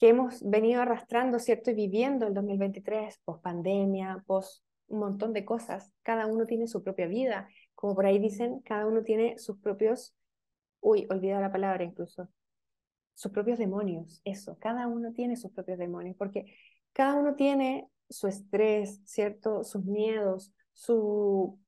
que 0.00 0.08
hemos 0.08 0.42
venido 0.42 0.80
arrastrando, 0.80 1.38
¿cierto? 1.38 1.70
Y 1.72 1.74
viviendo 1.74 2.26
el 2.26 2.32
2023, 2.32 3.18
post 3.22 3.42
pandemia, 3.42 4.24
post 4.26 4.64
un 4.86 5.00
montón 5.00 5.34
de 5.34 5.44
cosas. 5.44 5.92
Cada 6.02 6.26
uno 6.26 6.46
tiene 6.46 6.68
su 6.68 6.82
propia 6.82 7.06
vida. 7.06 7.50
Como 7.74 7.94
por 7.94 8.06
ahí 8.06 8.18
dicen, 8.18 8.60
cada 8.60 8.86
uno 8.86 9.02
tiene 9.02 9.36
sus 9.36 9.58
propios, 9.58 10.16
uy, 10.80 11.06
olvidado 11.10 11.42
la 11.42 11.52
palabra 11.52 11.84
incluso, 11.84 12.30
sus 13.16 13.32
propios 13.32 13.58
demonios, 13.58 14.20
eso, 14.24 14.58
cada 14.60 14.86
uno 14.86 15.12
tiene 15.14 15.36
sus 15.36 15.50
propios 15.50 15.78
demonios, 15.78 16.16
porque 16.18 16.54
cada 16.92 17.14
uno 17.14 17.34
tiene 17.34 17.88
su 18.10 18.28
estrés, 18.28 19.00
¿cierto? 19.04 19.64
Sus 19.64 19.84
miedos, 19.86 20.52
su, 20.74 21.58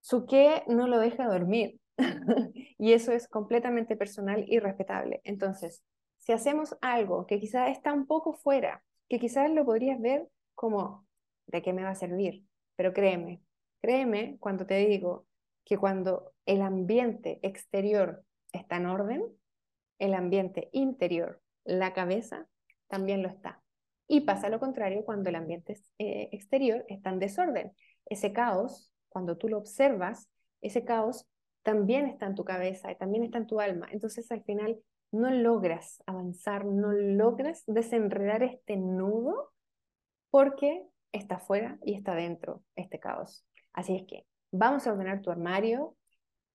su 0.00 0.26
no 0.66 0.88
lo 0.88 0.98
deja 0.98 1.28
dormir. 1.28 1.80
y 2.78 2.92
eso 2.92 3.12
es 3.12 3.28
completamente 3.28 3.96
personal 3.96 4.44
y 4.48 4.58
respetable. 4.58 5.20
Entonces, 5.22 5.84
si 6.18 6.32
hacemos 6.32 6.76
algo 6.80 7.26
que 7.26 7.38
quizás 7.38 7.70
está 7.70 7.92
un 7.92 8.06
poco 8.06 8.32
fuera, 8.32 8.82
que 9.08 9.20
quizás 9.20 9.50
lo 9.52 9.64
podrías 9.64 10.00
ver 10.00 10.28
como, 10.54 11.06
¿de 11.46 11.62
qué 11.62 11.72
me 11.72 11.84
va 11.84 11.90
a 11.90 11.94
servir? 11.94 12.44
Pero 12.74 12.92
créeme, 12.92 13.40
créeme 13.80 14.36
cuando 14.40 14.66
te 14.66 14.74
digo 14.84 15.26
que 15.64 15.78
cuando 15.78 16.32
el 16.44 16.60
ambiente 16.60 17.38
exterior 17.42 18.24
está 18.52 18.78
en 18.78 18.86
orden, 18.86 19.22
el 19.98 20.14
ambiente 20.14 20.68
interior, 20.72 21.40
la 21.64 21.92
cabeza, 21.92 22.46
también 22.88 23.22
lo 23.22 23.28
está. 23.28 23.62
Y 24.08 24.20
pasa 24.20 24.48
lo 24.48 24.60
contrario 24.60 25.04
cuando 25.04 25.28
el 25.28 25.34
ambiente 25.34 25.76
eh, 25.98 26.28
exterior 26.32 26.84
está 26.88 27.10
en 27.10 27.18
desorden. 27.18 27.72
Ese 28.04 28.32
caos, 28.32 28.92
cuando 29.08 29.36
tú 29.36 29.48
lo 29.48 29.58
observas, 29.58 30.28
ese 30.60 30.84
caos 30.84 31.26
también 31.62 32.06
está 32.06 32.26
en 32.26 32.36
tu 32.36 32.44
cabeza 32.44 32.92
y 32.92 32.96
también 32.96 33.24
está 33.24 33.38
en 33.38 33.46
tu 33.46 33.60
alma. 33.60 33.88
Entonces 33.90 34.30
al 34.30 34.44
final 34.44 34.78
no 35.10 35.30
logras 35.30 36.02
avanzar, 36.06 36.64
no 36.64 36.92
logras 36.92 37.64
desenredar 37.66 38.42
este 38.42 38.76
nudo 38.76 39.52
porque 40.30 40.86
está 41.12 41.38
fuera 41.38 41.78
y 41.82 41.94
está 41.94 42.14
dentro 42.14 42.62
este 42.76 43.00
caos. 43.00 43.44
Así 43.72 43.96
es 43.96 44.06
que 44.06 44.26
vamos 44.52 44.86
a 44.86 44.92
ordenar 44.92 45.22
tu 45.22 45.30
armario, 45.30 45.96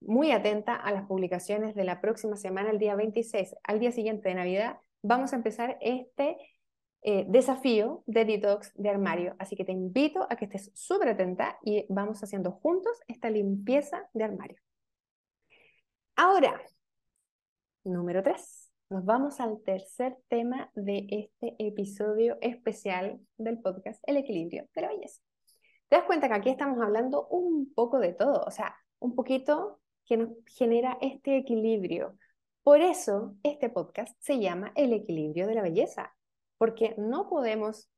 muy 0.06 0.32
atenta 0.32 0.74
a 0.74 0.92
las 0.92 1.06
publicaciones 1.06 1.74
de 1.74 1.84
la 1.84 2.00
próxima 2.00 2.36
semana, 2.36 2.70
el 2.70 2.78
día 2.78 2.94
26, 2.94 3.54
al 3.64 3.80
día 3.80 3.92
siguiente 3.92 4.28
de 4.28 4.34
Navidad, 4.34 4.78
vamos 5.02 5.32
a 5.32 5.36
empezar 5.36 5.78
este 5.80 6.36
eh, 7.02 7.24
desafío 7.28 8.04
de 8.06 8.24
detox 8.24 8.72
de 8.74 8.88
armario. 8.88 9.34
Así 9.38 9.56
que 9.56 9.64
te 9.64 9.72
invito 9.72 10.26
a 10.30 10.36
que 10.36 10.44
estés 10.44 10.70
súper 10.74 11.08
atenta 11.08 11.58
y 11.62 11.84
vamos 11.88 12.22
haciendo 12.22 12.52
juntos 12.52 12.96
esta 13.08 13.28
limpieza 13.28 14.08
de 14.12 14.24
armario. 14.24 14.58
Ahora, 16.14 16.60
número 17.84 18.22
3. 18.22 18.70
Nos 18.90 19.04
vamos 19.04 19.40
al 19.40 19.62
tercer 19.62 20.18
tema 20.28 20.70
de 20.74 21.06
este 21.08 21.56
episodio 21.58 22.36
especial 22.42 23.18
del 23.38 23.58
podcast, 23.58 24.02
el 24.06 24.18
equilibrio 24.18 24.68
de 24.74 24.82
la 24.82 24.88
belleza. 24.88 25.22
Te 25.88 25.96
das 25.96 26.04
cuenta 26.04 26.28
que 26.28 26.34
aquí 26.34 26.50
estamos 26.50 26.80
hablando 26.80 27.26
un 27.28 27.72
poco 27.74 27.98
de 27.98 28.12
todo, 28.12 28.44
o 28.46 28.50
sea, 28.50 28.76
un 28.98 29.14
poquito 29.14 29.80
que 30.06 30.16
nos 30.16 30.30
genera 30.46 30.98
este 31.00 31.36
equilibrio. 31.36 32.16
Por 32.62 32.80
eso 32.80 33.34
este 33.42 33.70
podcast 33.70 34.16
se 34.20 34.38
llama 34.38 34.72
El 34.76 34.92
equilibrio 34.92 35.46
de 35.46 35.54
la 35.54 35.62
belleza, 35.62 36.14
porque 36.58 36.94
no 36.96 37.28
podemos 37.28 37.90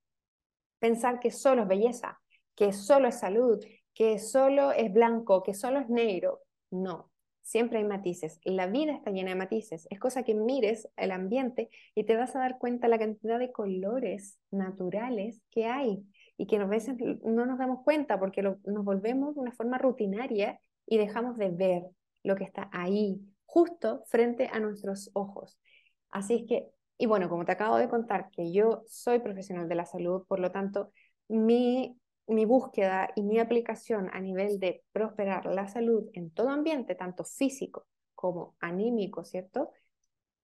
pensar 0.79 1.21
que 1.21 1.31
solo 1.31 1.63
es 1.63 1.69
belleza, 1.69 2.21
que 2.55 2.73
solo 2.73 3.09
es 3.09 3.19
salud, 3.19 3.63
que 3.95 4.19
solo 4.19 4.73
es 4.73 4.93
blanco, 4.93 5.43
que 5.43 5.55
solo 5.55 5.81
es 5.81 5.89
negro. 5.89 6.41
No, 6.71 7.11
siempre 7.43 7.79
hay 7.79 7.85
matices. 7.85 8.41
La 8.45 8.67
vida 8.67 8.93
está 8.93 9.11
llena 9.11 9.31
de 9.31 9.37
matices. 9.37 9.87
Es 9.91 10.01
cosa 10.01 10.25
que 10.25 10.35
mires 10.35 10.89
el 10.97 11.13
ambiente 11.13 11.69
y 11.95 12.05
te 12.05 12.17
vas 12.17 12.35
a 12.35 12.41
dar 12.41 12.59
cuenta 12.59 12.89
la 12.89 12.99
cantidad 12.99 13.39
de 13.39 13.53
colores 13.53 14.39
naturales 14.51 15.43
que 15.51 15.67
hay 15.67 16.05
y 16.37 16.47
que 16.47 16.57
a 16.57 16.65
veces 16.65 16.97
no 17.23 17.47
nos 17.47 17.59
damos 17.59 17.85
cuenta 17.85 18.19
porque 18.19 18.43
nos 18.43 18.85
volvemos 18.85 19.35
de 19.35 19.41
una 19.41 19.53
forma 19.53 19.79
rutinaria 19.79 20.59
y 20.87 20.99
dejamos 20.99 21.37
de 21.37 21.51
ver 21.51 21.83
lo 22.23 22.37
que 22.37 22.45
está 22.45 22.69
ahí, 22.73 23.21
justo 23.47 24.03
frente 24.07 24.49
a 24.53 24.61
nuestros 24.61 25.11
ojos. 25.15 25.59
Así 26.11 26.35
es 26.35 26.43
que, 26.49 26.69
y 26.99 27.07
bueno, 27.07 27.29
como 27.29 27.45
te 27.45 27.53
acabo 27.53 27.77
de 27.77 27.89
contar 27.89 28.31
que 28.31 28.53
yo 28.53 28.83
soy 28.87 29.21
profesional 29.21 29.69
de 29.69 29.75
la 29.75 29.87
salud, 29.87 30.25
por 30.27 30.41
lo 30.41 30.51
tanto, 30.51 30.91
mi, 31.29 31.99
mi 32.27 32.45
búsqueda 32.45 33.11
y 33.17 33.23
mi 33.23 33.39
aplicación 33.39 34.11
a 34.13 34.21
nivel 34.21 34.59
de 34.59 34.83
prosperar 34.93 35.47
la 35.47 35.69
salud 35.69 36.09
en 36.13 36.31
todo 36.31 36.49
ambiente, 36.51 36.95
tanto 36.95 37.25
físico 37.25 37.87
como 38.15 38.57
anímico, 38.61 39.25
¿cierto? 39.25 39.71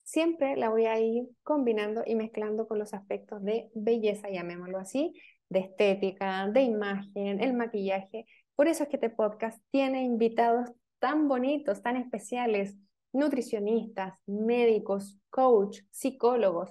Siempre 0.04 0.56
la 0.56 0.70
voy 0.70 0.86
a 0.86 0.98
ir 0.98 1.28
combinando 1.42 2.02
y 2.04 2.14
mezclando 2.16 2.66
con 2.66 2.78
los 2.78 2.94
aspectos 2.94 3.42
de 3.42 3.70
belleza, 3.74 4.28
llamémoslo 4.28 4.78
así, 4.78 5.14
de 5.48 5.60
estética, 5.60 6.48
de 6.48 6.62
imagen, 6.62 7.40
el 7.40 7.54
maquillaje, 7.54 8.26
por 8.60 8.68
eso 8.68 8.82
es 8.82 8.90
que 8.90 8.96
este 8.96 9.08
podcast 9.08 9.58
tiene 9.70 10.04
invitados 10.04 10.70
tan 10.98 11.28
bonitos, 11.28 11.80
tan 11.80 11.96
especiales, 11.96 12.76
nutricionistas, 13.10 14.18
médicos, 14.26 15.18
coach, 15.30 15.78
psicólogos, 15.90 16.70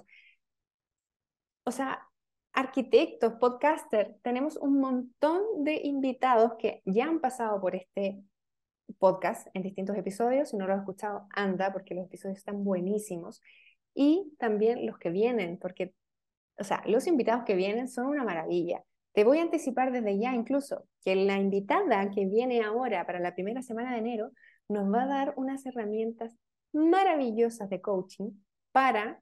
o 1.64 1.72
sea, 1.72 2.08
arquitectos, 2.52 3.32
podcasters. 3.40 4.22
Tenemos 4.22 4.56
un 4.56 4.78
montón 4.78 5.64
de 5.64 5.80
invitados 5.82 6.52
que 6.60 6.80
ya 6.84 7.06
han 7.06 7.18
pasado 7.18 7.60
por 7.60 7.74
este 7.74 8.22
podcast 9.00 9.48
en 9.52 9.62
distintos 9.64 9.96
episodios. 9.96 10.50
Si 10.50 10.56
no 10.56 10.68
lo 10.68 10.74
has 10.74 10.82
escuchado, 10.82 11.26
anda, 11.34 11.72
porque 11.72 11.96
los 11.96 12.06
episodios 12.06 12.38
están 12.38 12.62
buenísimos. 12.62 13.42
Y 13.94 14.32
también 14.38 14.86
los 14.86 14.96
que 14.96 15.10
vienen, 15.10 15.58
porque, 15.58 15.92
o 16.56 16.62
sea, 16.62 16.84
los 16.86 17.08
invitados 17.08 17.42
que 17.44 17.56
vienen 17.56 17.88
son 17.88 18.06
una 18.06 18.22
maravilla. 18.22 18.84
Te 19.12 19.24
voy 19.24 19.38
a 19.38 19.42
anticipar 19.42 19.92
desde 19.92 20.18
ya 20.18 20.34
incluso 20.34 20.86
que 21.04 21.16
la 21.16 21.38
invitada 21.38 22.10
que 22.10 22.26
viene 22.26 22.62
ahora 22.62 23.04
para 23.06 23.18
la 23.18 23.34
primera 23.34 23.62
semana 23.62 23.92
de 23.92 23.98
enero 23.98 24.30
nos 24.68 24.92
va 24.92 25.02
a 25.02 25.06
dar 25.06 25.34
unas 25.36 25.66
herramientas 25.66 26.36
maravillosas 26.72 27.68
de 27.68 27.80
coaching 27.80 28.30
para, 28.72 29.20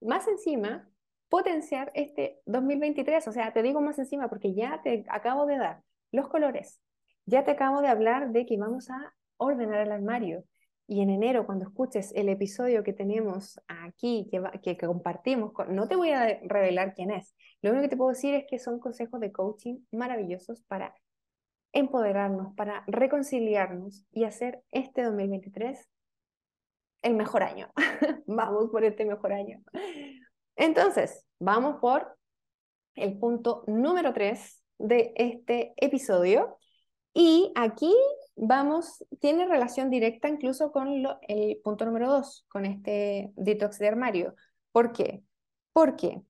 más 0.00 0.26
encima, 0.26 0.88
potenciar 1.28 1.90
este 1.94 2.40
2023. 2.46 3.28
O 3.28 3.32
sea, 3.32 3.52
te 3.52 3.62
digo 3.62 3.80
más 3.80 3.98
encima 3.98 4.28
porque 4.28 4.54
ya 4.54 4.80
te 4.82 5.04
acabo 5.08 5.46
de 5.46 5.58
dar 5.58 5.82
los 6.12 6.28
colores, 6.28 6.80
ya 7.26 7.44
te 7.44 7.50
acabo 7.50 7.82
de 7.82 7.88
hablar 7.88 8.30
de 8.30 8.46
que 8.46 8.56
vamos 8.56 8.88
a 8.90 9.14
ordenar 9.36 9.80
el 9.80 9.92
armario, 9.92 10.44
y 10.88 11.00
en 11.00 11.10
enero, 11.10 11.46
cuando 11.46 11.64
escuches 11.64 12.12
el 12.14 12.28
episodio 12.28 12.84
que 12.84 12.92
tenemos 12.92 13.60
aquí, 13.66 14.28
que, 14.30 14.76
que, 14.76 14.86
compartimos, 14.86 15.52
no 15.68 15.88
te 15.88 15.96
voy 15.96 16.10
a 16.10 16.38
revelar 16.42 16.94
quién 16.94 17.10
es. 17.10 17.34
Lo 17.60 17.70
único 17.70 17.82
que 17.82 17.88
te 17.88 17.96
puedo 17.96 18.10
decir 18.10 18.34
es 18.34 18.44
que 18.48 18.58
son 18.58 18.78
consejos 18.78 19.20
de 19.20 19.32
coaching 19.32 19.78
maravillosos 19.90 20.62
para 20.62 20.94
empoderarnos, 21.72 22.54
para 22.54 22.84
reconciliarnos 22.86 24.06
y 24.12 24.24
hacer 24.24 24.62
este 24.70 25.02
2023 25.02 25.88
el 27.02 27.14
mejor 27.14 27.42
año. 27.42 27.68
Vamos 28.26 28.70
por 28.70 28.84
este 28.84 29.04
mejor 29.04 29.32
año. 29.32 29.62
Entonces, 30.56 31.26
vamos 31.38 31.76
por 31.80 32.16
el 32.94 33.18
punto 33.18 33.62
número 33.66 34.14
3 34.14 34.62
de 34.78 35.12
este 35.16 35.74
episodio. 35.76 36.56
Y 37.12 37.52
aquí 37.54 37.94
vamos, 38.36 39.04
tiene 39.20 39.46
relación 39.46 39.90
directa 39.90 40.28
incluso 40.28 40.70
con 40.70 41.06
el 41.28 41.60
punto 41.64 41.84
número 41.84 42.08
2, 42.08 42.46
con 42.48 42.66
este 42.66 43.32
detox 43.36 43.78
de 43.78 43.88
armario. 43.88 44.34
¿Por 44.72 44.92
qué? 44.92 45.22
Porque 45.72 46.22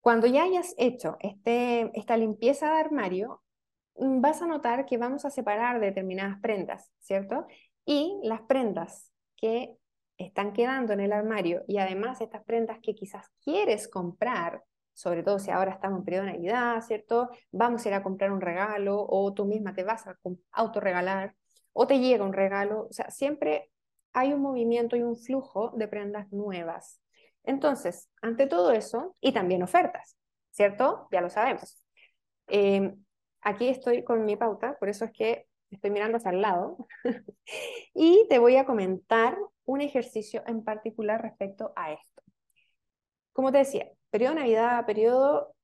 cuando 0.00 0.26
ya 0.26 0.44
hayas 0.44 0.74
hecho 0.78 1.16
este, 1.20 1.90
esta 1.98 2.16
limpieza 2.16 2.72
de 2.72 2.80
armario, 2.80 3.42
mm, 3.96 4.20
vas 4.20 4.40
a 4.42 4.46
notar 4.46 4.86
que 4.86 4.96
vamos 4.96 5.24
a 5.24 5.30
separar 5.30 5.80
determinadas 5.80 6.40
prendas, 6.40 6.90
¿cierto? 7.00 7.46
Y 7.84 8.18
las 8.22 8.40
prendas 8.42 9.12
que 9.36 9.76
están 10.18 10.52
quedando 10.52 10.92
en 10.92 11.00
el 11.00 11.12
armario 11.12 11.64
y 11.68 11.78
además 11.78 12.20
estas 12.20 12.44
prendas 12.44 12.78
que 12.80 12.94
quizás 12.94 13.26
quieres 13.42 13.88
comprar, 13.88 14.62
sobre 14.98 15.22
todo 15.22 15.38
si 15.38 15.52
ahora 15.52 15.70
estamos 15.70 16.00
en 16.00 16.04
periodo 16.04 16.24
de 16.24 16.32
Navidad, 16.32 16.82
¿cierto? 16.82 17.30
Vamos 17.52 17.86
a 17.86 17.88
ir 17.88 17.94
a 17.94 18.02
comprar 18.02 18.32
un 18.32 18.40
regalo 18.40 19.06
o 19.08 19.32
tú 19.32 19.44
misma 19.44 19.72
te 19.72 19.84
vas 19.84 20.08
a 20.08 20.18
autorregalar 20.50 21.36
o 21.72 21.86
te 21.86 22.00
llega 22.00 22.24
un 22.24 22.32
regalo, 22.32 22.88
o 22.90 22.92
sea, 22.92 23.08
siempre 23.08 23.70
hay 24.12 24.32
un 24.32 24.40
movimiento 24.40 24.96
y 24.96 25.02
un 25.04 25.16
flujo 25.16 25.70
de 25.76 25.86
prendas 25.86 26.32
nuevas. 26.32 27.00
Entonces, 27.44 28.10
ante 28.22 28.48
todo 28.48 28.72
eso, 28.72 29.14
y 29.20 29.30
también 29.30 29.62
ofertas, 29.62 30.16
¿cierto? 30.50 31.06
Ya 31.12 31.20
lo 31.20 31.30
sabemos. 31.30 31.80
Em, 32.48 33.04
aquí 33.40 33.68
estoy 33.68 34.02
con 34.02 34.24
mi 34.24 34.34
pauta, 34.34 34.76
por 34.80 34.88
eso 34.88 35.04
es 35.04 35.12
que 35.12 35.46
estoy 35.70 35.90
mirando 35.92 36.16
hacia 36.16 36.32
el 36.32 36.40
lado, 36.40 36.88
y 37.94 38.26
te 38.28 38.40
voy 38.40 38.56
a 38.56 38.66
comentar 38.66 39.38
un 39.64 39.80
ejercicio 39.80 40.42
en 40.48 40.64
particular 40.64 41.22
respecto 41.22 41.72
a 41.76 41.92
esto. 41.92 42.17
Como 43.38 43.52
te 43.52 43.58
decía, 43.58 43.88
periodo 44.10 44.34
Navidad, 44.34 44.84
periodo 44.84 45.54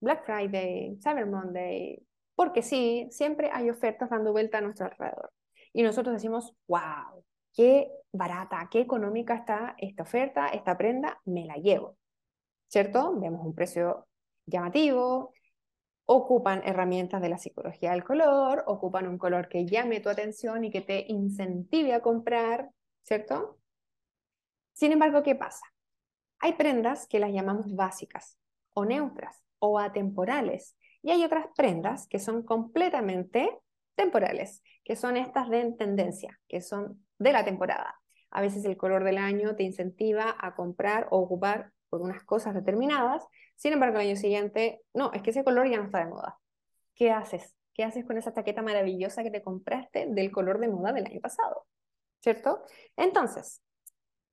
Black 0.00 0.24
Friday, 0.24 0.96
Cyber 1.02 1.26
Monday, 1.26 2.02
porque 2.34 2.62
sí, 2.62 3.08
siempre 3.10 3.50
hay 3.52 3.68
ofertas 3.68 4.08
dando 4.08 4.32
vuelta 4.32 4.56
a 4.56 4.60
nuestro 4.62 4.86
alrededor. 4.86 5.30
Y 5.74 5.82
nosotros 5.82 6.14
decimos, 6.14 6.54
wow, 6.66 7.22
qué 7.52 7.90
barata, 8.10 8.66
qué 8.70 8.80
económica 8.80 9.34
está 9.34 9.74
esta 9.76 10.04
oferta, 10.04 10.48
esta 10.48 10.78
prenda, 10.78 11.20
me 11.26 11.44
la 11.44 11.56
llevo. 11.56 11.98
¿Cierto? 12.68 13.14
Vemos 13.20 13.44
un 13.44 13.54
precio 13.54 14.06
llamativo, 14.46 15.34
ocupan 16.06 16.62
herramientas 16.64 17.20
de 17.20 17.28
la 17.28 17.36
psicología 17.36 17.90
del 17.90 18.02
color, 18.02 18.64
ocupan 18.66 19.08
un 19.08 19.18
color 19.18 19.50
que 19.50 19.66
llame 19.66 20.00
tu 20.00 20.08
atención 20.08 20.64
y 20.64 20.70
que 20.70 20.80
te 20.80 21.04
incentive 21.06 21.92
a 21.92 22.00
comprar, 22.00 22.70
¿cierto? 23.02 23.58
Sin 24.72 24.92
embargo, 24.92 25.22
¿qué 25.22 25.34
pasa? 25.34 25.73
Hay 26.44 26.52
prendas 26.52 27.06
que 27.06 27.20
las 27.20 27.32
llamamos 27.32 27.74
básicas 27.74 28.38
o 28.74 28.84
neutras 28.84 29.42
o 29.60 29.78
atemporales 29.78 30.76
y 31.00 31.10
hay 31.10 31.24
otras 31.24 31.46
prendas 31.56 32.06
que 32.06 32.18
son 32.18 32.42
completamente 32.42 33.48
temporales, 33.94 34.62
que 34.84 34.94
son 34.94 35.16
estas 35.16 35.48
de 35.48 35.72
tendencia, 35.72 36.38
que 36.46 36.60
son 36.60 37.02
de 37.18 37.32
la 37.32 37.46
temporada. 37.46 37.98
A 38.30 38.42
veces 38.42 38.62
el 38.66 38.76
color 38.76 39.04
del 39.04 39.16
año 39.16 39.56
te 39.56 39.62
incentiva 39.62 40.36
a 40.38 40.54
comprar 40.54 41.08
o 41.10 41.16
ocupar 41.16 41.72
por 41.88 42.02
unas 42.02 42.22
cosas 42.24 42.52
determinadas, 42.52 43.26
sin 43.56 43.72
embargo 43.72 43.96
el 43.96 44.08
año 44.08 44.16
siguiente, 44.16 44.82
no, 44.92 45.14
es 45.14 45.22
que 45.22 45.30
ese 45.30 45.44
color 45.44 45.66
ya 45.70 45.78
no 45.78 45.84
está 45.84 46.00
de 46.00 46.10
moda. 46.10 46.38
¿Qué 46.94 47.10
haces? 47.10 47.56
¿Qué 47.72 47.84
haces 47.84 48.04
con 48.04 48.18
esa 48.18 48.34
chaqueta 48.34 48.60
maravillosa 48.60 49.22
que 49.22 49.30
te 49.30 49.40
compraste 49.40 50.08
del 50.10 50.30
color 50.30 50.58
de 50.58 50.68
moda 50.68 50.92
del 50.92 51.06
año 51.06 51.22
pasado? 51.22 51.64
¿Cierto? 52.20 52.66
Entonces, 52.98 53.62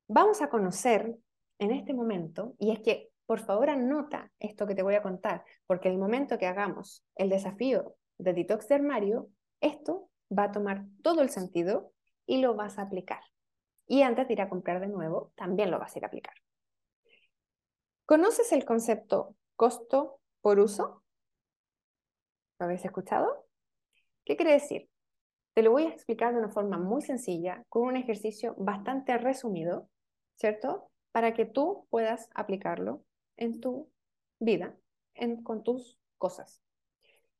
vamos 0.10 0.42
a 0.42 0.50
conocer 0.50 1.16
en 1.62 1.72
este 1.72 1.94
momento, 1.94 2.56
y 2.58 2.72
es 2.72 2.80
que 2.80 3.12
por 3.28 3.40
favor 3.40 3.70
anota 3.70 4.32
esto 4.40 4.66
que 4.66 4.74
te 4.74 4.82
voy 4.82 4.96
a 4.96 5.04
contar, 5.04 5.46
porque 5.68 5.90
el 5.90 6.00
momento 6.00 6.40
que 6.40 6.48
hagamos 6.48 7.06
el 7.16 7.30
desafío 7.30 7.96
de 8.18 8.34
detox 8.34 8.68
de 8.68 8.76
armario, 8.76 9.30
esto 9.62 10.10
va 10.36 10.46
a 10.46 10.52
tomar 10.52 10.86
todo 11.04 11.22
el 11.22 11.30
sentido 11.30 11.94
y 12.26 12.42
lo 12.42 12.56
vas 12.56 12.80
a 12.80 12.84
aplicar. 12.84 13.22
Y 13.88 14.02
antes 14.02 14.28
de 14.28 14.34
ir 14.34 14.42
a 14.42 14.50
comprar 14.50 14.82
de 14.82 14.88
nuevo, 14.88 15.34
también 15.36 15.70
lo 15.70 15.78
vas 15.78 15.96
a 15.96 16.00
ir 16.00 16.04
a 16.04 16.08
aplicar. 16.08 16.34
¿Conoces 18.08 18.52
el 18.52 18.66
concepto 18.66 19.36
costo 19.56 20.20
por 20.42 20.60
uso? 20.60 21.04
¿Lo 22.58 22.66
habéis 22.66 22.84
escuchado? 22.84 23.46
¿Qué 24.26 24.36
quiere 24.36 24.54
decir? 24.54 24.90
Te 25.54 25.62
lo 25.62 25.72
voy 25.72 25.84
a 25.84 25.90
explicar 25.90 26.34
de 26.34 26.40
una 26.40 26.50
forma 26.50 26.80
muy 26.80 27.04
sencilla, 27.04 27.64
con 27.70 27.84
un 27.84 27.98
ejercicio 27.98 28.56
bastante 28.58 29.16
resumido, 29.20 29.90
¿cierto? 30.36 30.91
Para 31.12 31.34
que 31.34 31.46
tú 31.46 31.88
puedas 31.90 32.30
aplicarlo 32.34 33.04
en 33.38 33.60
tu 33.60 33.90
vida, 34.40 34.76
en, 35.14 35.44
con 35.44 35.64
tus 35.64 36.00
cosas. 36.18 36.62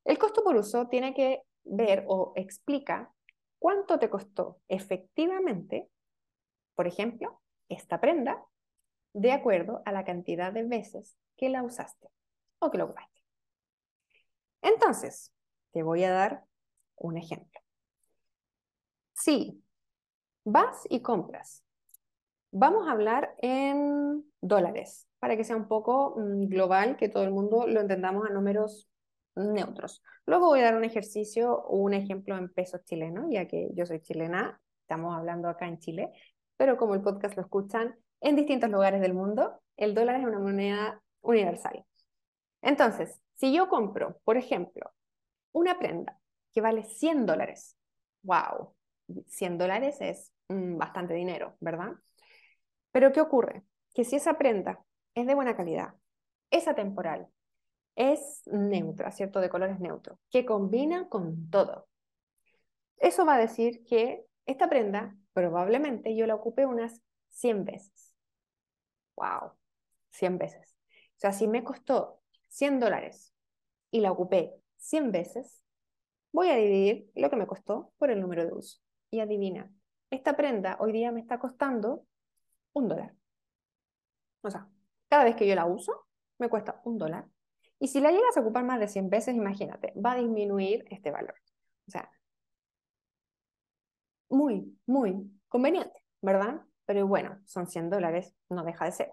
El 0.04 0.18
costo 0.18 0.42
por 0.42 0.56
uso 0.56 0.88
tiene 0.88 1.14
que 1.14 1.42
ver 1.64 2.04
o 2.08 2.32
explica 2.36 3.12
cuánto 3.58 3.98
te 3.98 4.10
costó 4.10 4.60
efectivamente, 4.68 5.88
por 6.74 6.86
ejemplo, 6.86 7.40
esta 7.68 8.00
prenda, 8.00 8.44
de 9.14 9.32
acuerdo 9.32 9.82
a 9.84 9.92
la 9.92 10.04
cantidad 10.04 10.52
de 10.52 10.64
veces 10.64 11.16
que 11.36 11.48
la 11.48 11.62
usaste 11.62 12.08
o 12.58 12.70
que 12.70 12.78
la 12.78 12.84
ocupaste. 12.84 13.20
Entonces, 14.62 15.32
te 15.72 15.82
voy 15.82 16.04
a 16.04 16.12
dar 16.12 16.44
un 16.96 17.16
ejemplo. 17.16 17.60
Si 19.12 19.62
vas 20.44 20.86
y 20.88 21.00
compras, 21.02 21.62
vamos 22.52 22.86
a 22.86 22.92
hablar 22.92 23.34
en 23.38 24.24
dólares, 24.40 25.08
para 25.18 25.36
que 25.36 25.44
sea 25.44 25.56
un 25.56 25.66
poco 25.66 26.14
mm, 26.16 26.46
global, 26.48 26.96
que 26.96 27.08
todo 27.08 27.24
el 27.24 27.32
mundo 27.32 27.66
lo 27.66 27.80
entendamos 27.80 28.28
a 28.28 28.32
números 28.32 28.88
neutros. 29.34 30.02
Luego 30.26 30.46
voy 30.46 30.60
a 30.60 30.64
dar 30.64 30.76
un 30.76 30.84
ejercicio 30.84 31.64
un 31.66 31.94
ejemplo 31.94 32.36
en 32.36 32.52
pesos 32.52 32.84
chilenos, 32.84 33.26
ya 33.30 33.48
que 33.48 33.70
yo 33.74 33.86
soy 33.86 34.00
chilena, 34.00 34.60
estamos 34.82 35.16
hablando 35.16 35.48
acá 35.48 35.66
en 35.66 35.78
Chile, 35.78 36.12
pero 36.56 36.76
como 36.76 36.94
el 36.94 37.02
podcast 37.02 37.36
lo 37.36 37.42
escuchan 37.42 37.96
en 38.20 38.36
distintos 38.36 38.70
lugares 38.70 39.00
del 39.00 39.14
mundo, 39.14 39.60
el 39.76 39.94
dólar 39.94 40.20
es 40.20 40.26
una 40.26 40.38
moneda 40.38 41.02
universal. 41.22 41.84
Entonces, 42.60 43.20
si 43.34 43.52
yo 43.52 43.68
compro, 43.68 44.20
por 44.24 44.36
ejemplo, 44.36 44.90
una 45.52 45.78
prenda 45.78 46.18
que 46.52 46.60
vale 46.60 46.84
100 46.84 47.26
dólares, 47.26 47.76
wow, 48.22 48.74
100 49.26 49.58
dólares 49.58 49.96
es 50.00 50.30
mm, 50.48 50.76
bastante 50.76 51.14
dinero, 51.14 51.56
¿verdad? 51.60 51.94
Pero 52.92 53.12
¿qué 53.12 53.20
ocurre? 53.20 53.64
Que 53.94 54.04
si 54.04 54.16
esa 54.16 54.38
prenda 54.38 54.84
es 55.14 55.26
de 55.26 55.34
buena 55.34 55.56
calidad, 55.56 55.94
es 56.50 56.68
atemporal, 56.68 57.28
es 57.96 58.42
neutra, 58.46 59.10
¿cierto? 59.10 59.40
De 59.40 59.48
colores 59.50 59.80
neutros, 59.80 60.18
que 60.30 60.44
combina 60.44 61.08
con 61.08 61.50
todo. 61.50 61.88
Eso 62.98 63.24
va 63.24 63.34
a 63.34 63.40
decir 63.40 63.84
que 63.84 64.24
esta 64.46 64.68
prenda 64.68 65.16
probablemente 65.32 66.14
yo 66.14 66.26
la 66.26 66.34
ocupé 66.34 66.66
unas 66.66 67.00
100 67.30 67.64
veces. 67.64 68.14
¡Wow! 69.16 69.52
100 70.10 70.38
veces. 70.38 70.76
O 71.16 71.20
sea, 71.22 71.32
si 71.32 71.48
me 71.48 71.64
costó 71.64 72.20
100 72.48 72.80
dólares 72.80 73.34
y 73.90 74.00
la 74.00 74.12
ocupé 74.12 74.54
100 74.76 75.12
veces, 75.12 75.62
voy 76.32 76.48
a 76.48 76.56
dividir 76.56 77.10
lo 77.14 77.30
que 77.30 77.36
me 77.36 77.46
costó 77.46 77.92
por 77.98 78.10
el 78.10 78.20
número 78.20 78.44
de 78.44 78.52
uso. 78.52 78.78
Y 79.10 79.20
adivina, 79.20 79.70
esta 80.10 80.36
prenda 80.36 80.76
hoy 80.80 80.92
día 80.92 81.12
me 81.12 81.20
está 81.20 81.38
costando 81.38 82.04
un 82.74 82.88
dólar. 82.88 83.14
O 84.42 84.50
sea, 84.50 84.68
cada 85.08 85.24
vez 85.24 85.36
que 85.36 85.46
yo 85.46 85.54
la 85.54 85.66
uso, 85.66 86.06
me 86.38 86.48
cuesta 86.48 86.80
un 86.84 86.98
dólar 86.98 87.28
y 87.82 87.88
si 87.88 88.00
la 88.00 88.12
llegas 88.12 88.36
a 88.36 88.40
ocupar 88.42 88.62
más 88.62 88.78
de 88.78 88.86
100 88.86 89.10
veces, 89.10 89.34
imagínate, 89.34 89.92
va 89.94 90.12
a 90.12 90.16
disminuir 90.16 90.84
este 90.88 91.10
valor. 91.10 91.34
O 91.88 91.90
sea, 91.90 92.08
muy, 94.28 94.78
muy 94.86 95.28
conveniente, 95.48 96.04
¿verdad? 96.20 96.60
Pero 96.86 97.08
bueno, 97.08 97.40
son 97.44 97.66
100 97.66 97.90
dólares, 97.90 98.36
no 98.48 98.62
deja 98.62 98.84
de 98.84 98.92
ser. 98.92 99.12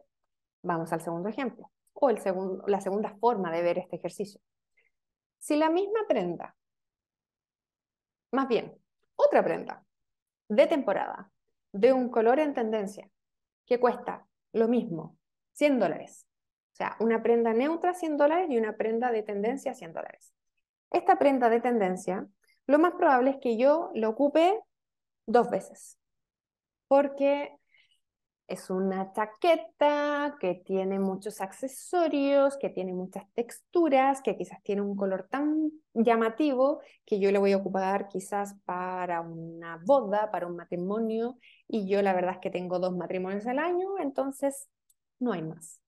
Vamos 0.61 0.93
al 0.93 1.01
segundo 1.01 1.29
ejemplo, 1.29 1.71
o 1.93 2.11
el 2.11 2.19
segundo, 2.19 2.63
la 2.67 2.79
segunda 2.79 3.17
forma 3.17 3.51
de 3.51 3.63
ver 3.63 3.79
este 3.79 3.95
ejercicio. 3.95 4.39
Si 5.39 5.55
la 5.55 5.71
misma 5.71 6.01
prenda, 6.07 6.55
más 8.31 8.47
bien, 8.47 8.79
otra 9.15 9.43
prenda 9.43 9.83
de 10.47 10.67
temporada, 10.67 11.31
de 11.71 11.91
un 11.91 12.09
color 12.09 12.37
en 12.39 12.53
tendencia, 12.53 13.09
que 13.69 13.79
cuesta 13.79 14.27
lo 14.51 14.67
mismo, 14.67 15.17
100 15.53 15.79
dólares, 15.79 16.25
sea, 16.79 16.95
una 16.99 17.21
prenda 17.21 17.53
neutra 17.53 17.93
100 17.93 18.17
dólares 18.17 18.47
y 18.49 18.57
una 18.57 18.77
prenda 18.77 19.11
de 19.11 19.21
tendencia 19.21 19.73
100 19.73 19.93
dólares. 19.93 20.33
Esta 20.91 21.19
prenda 21.19 21.49
de 21.49 21.59
tendencia, 21.59 22.25
lo 22.65 22.79
más 22.79 22.93
probable 22.93 23.31
es 23.31 23.37
que 23.41 23.57
yo 23.57 23.91
lo 23.93 24.09
ocupe 24.09 24.59
dos 25.27 25.49
veces, 25.49 25.99
porque 26.87 27.58
es 28.49 28.69
una 28.71 29.13
chaqueta 29.13 30.35
que 30.39 30.55
tiene 30.55 30.99
muchos 30.99 31.39
accesorios, 31.39 32.57
que 32.57 32.69
tiene 32.69 32.93
muchas 32.93 33.23
texturas, 33.33 34.21
que 34.21 34.35
quizás 34.35 34.61
tiene 34.63 34.81
un 34.81 34.95
color 34.95 35.27
tan 35.29 35.71
llamativo 35.93 36.81
que 37.05 37.19
yo 37.19 37.31
le 37.31 37.37
voy 37.37 37.51
a 37.51 37.57
ocupar 37.57 38.07
quizás 38.07 38.55
para 38.65 39.21
una 39.21 39.77
boda, 39.85 40.31
para 40.31 40.47
un 40.47 40.55
matrimonio, 40.55 41.37
y 41.67 41.87
yo 41.87 42.01
la 42.01 42.13
verdad 42.13 42.33
es 42.35 42.39
que 42.39 42.49
tengo 42.49 42.79
dos 42.79 42.95
matrimonios 42.97 43.45
al 43.45 43.59
año, 43.59 43.99
entonces 43.99 44.67
no 45.19 45.31
hay 45.33 45.43
más. 45.43 45.79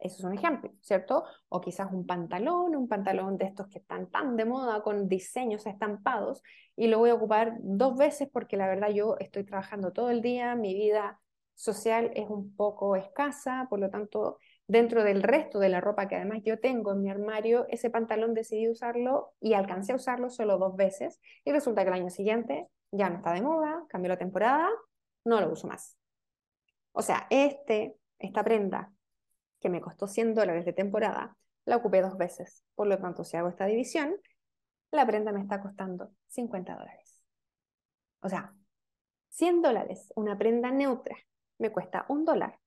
Eso 0.00 0.16
es 0.18 0.24
un 0.24 0.32
ejemplo, 0.32 0.72
¿cierto? 0.80 1.24
O 1.50 1.60
quizás 1.60 1.92
un 1.92 2.06
pantalón, 2.06 2.74
un 2.74 2.88
pantalón 2.88 3.36
de 3.36 3.44
estos 3.44 3.68
que 3.68 3.78
están 3.78 4.10
tan 4.10 4.36
de 4.36 4.46
moda 4.46 4.82
con 4.82 5.08
diseños 5.08 5.66
estampados 5.66 6.42
y 6.74 6.88
lo 6.88 6.98
voy 6.98 7.10
a 7.10 7.14
ocupar 7.14 7.58
dos 7.60 7.96
veces 7.96 8.28
porque 8.32 8.56
la 8.56 8.66
verdad 8.66 8.88
yo 8.90 9.16
estoy 9.20 9.44
trabajando 9.44 9.92
todo 9.92 10.10
el 10.10 10.22
día, 10.22 10.54
mi 10.54 10.74
vida 10.74 11.20
social 11.60 12.10
es 12.14 12.30
un 12.30 12.56
poco 12.56 12.96
escasa, 12.96 13.66
por 13.68 13.80
lo 13.80 13.90
tanto, 13.90 14.38
dentro 14.66 15.04
del 15.04 15.22
resto 15.22 15.58
de 15.58 15.68
la 15.68 15.82
ropa 15.82 16.08
que 16.08 16.16
además 16.16 16.40
yo 16.42 16.58
tengo 16.58 16.92
en 16.92 17.02
mi 17.02 17.10
armario, 17.10 17.66
ese 17.68 17.90
pantalón 17.90 18.32
decidí 18.32 18.66
usarlo 18.66 19.34
y 19.40 19.52
alcancé 19.52 19.92
a 19.92 19.96
usarlo 19.96 20.30
solo 20.30 20.56
dos 20.56 20.74
veces 20.74 21.20
y 21.44 21.52
resulta 21.52 21.82
que 21.82 21.88
el 21.88 21.94
año 21.94 22.08
siguiente 22.08 22.68
ya 22.90 23.10
no 23.10 23.16
está 23.16 23.34
de 23.34 23.42
moda, 23.42 23.84
cambió 23.90 24.08
la 24.08 24.16
temporada, 24.16 24.70
no 25.26 25.38
lo 25.38 25.52
uso 25.52 25.68
más. 25.68 25.98
O 26.92 27.02
sea, 27.02 27.26
este, 27.28 27.94
esta 28.18 28.42
prenda 28.42 28.90
que 29.60 29.68
me 29.68 29.82
costó 29.82 30.06
100 30.06 30.34
dólares 30.34 30.64
de 30.64 30.72
temporada, 30.72 31.36
la 31.66 31.76
ocupé 31.76 32.00
dos 32.00 32.16
veces. 32.16 32.64
Por 32.74 32.86
lo 32.86 32.96
tanto, 32.96 33.22
si 33.22 33.36
hago 33.36 33.50
esta 33.50 33.66
división, 33.66 34.16
la 34.92 35.06
prenda 35.06 35.30
me 35.30 35.40
está 35.40 35.60
costando 35.60 36.10
50 36.28 36.72
dólares. 36.72 37.20
O 38.22 38.30
sea, 38.30 38.54
100 39.28 39.60
dólares, 39.60 40.10
una 40.16 40.38
prenda 40.38 40.70
neutra, 40.70 41.16
me 41.60 41.70
cuesta 41.70 42.06
un 42.08 42.24
dólar. 42.24 42.58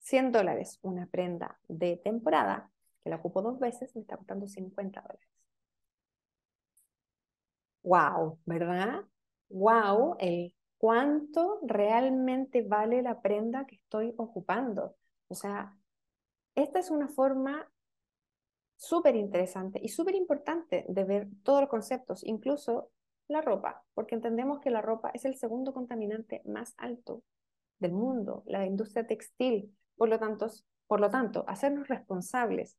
100 0.00 0.30
dólares, 0.32 0.78
una 0.82 1.06
prenda 1.06 1.58
de 1.66 1.96
temporada, 1.96 2.70
que 3.02 3.10
la 3.10 3.16
ocupo 3.16 3.42
dos 3.42 3.58
veces, 3.58 3.94
me 3.96 4.02
está 4.02 4.16
costando 4.18 4.46
50 4.46 5.00
dólares. 5.00 5.28
¡Wow! 7.82 8.38
¿Verdad? 8.44 9.04
¡Wow! 9.48 10.16
El 10.18 10.54
cuánto 10.76 11.58
realmente 11.62 12.62
vale 12.62 13.00
la 13.02 13.22
prenda 13.22 13.66
que 13.66 13.76
estoy 13.76 14.14
ocupando. 14.18 14.94
O 15.28 15.34
sea, 15.34 15.74
esta 16.54 16.78
es 16.78 16.90
una 16.90 17.08
forma 17.08 17.66
súper 18.76 19.16
interesante 19.16 19.80
y 19.82 19.88
súper 19.88 20.14
importante 20.14 20.84
de 20.88 21.04
ver 21.04 21.28
todos 21.42 21.62
los 21.62 21.70
conceptos, 21.70 22.22
incluso 22.24 22.90
la 23.28 23.40
ropa, 23.40 23.82
porque 23.94 24.14
entendemos 24.14 24.60
que 24.60 24.70
la 24.70 24.82
ropa 24.82 25.10
es 25.14 25.24
el 25.24 25.36
segundo 25.36 25.72
contaminante 25.72 26.42
más 26.44 26.74
alto 26.76 27.22
del 27.84 27.92
mundo, 27.92 28.42
la 28.46 28.64
industria 28.64 29.06
textil. 29.06 29.76
Por 29.96 30.08
lo 30.08 30.18
tanto, 30.18 30.46
por 30.86 31.00
lo 31.00 31.10
tanto, 31.10 31.44
hacernos 31.46 31.86
responsables. 31.88 32.76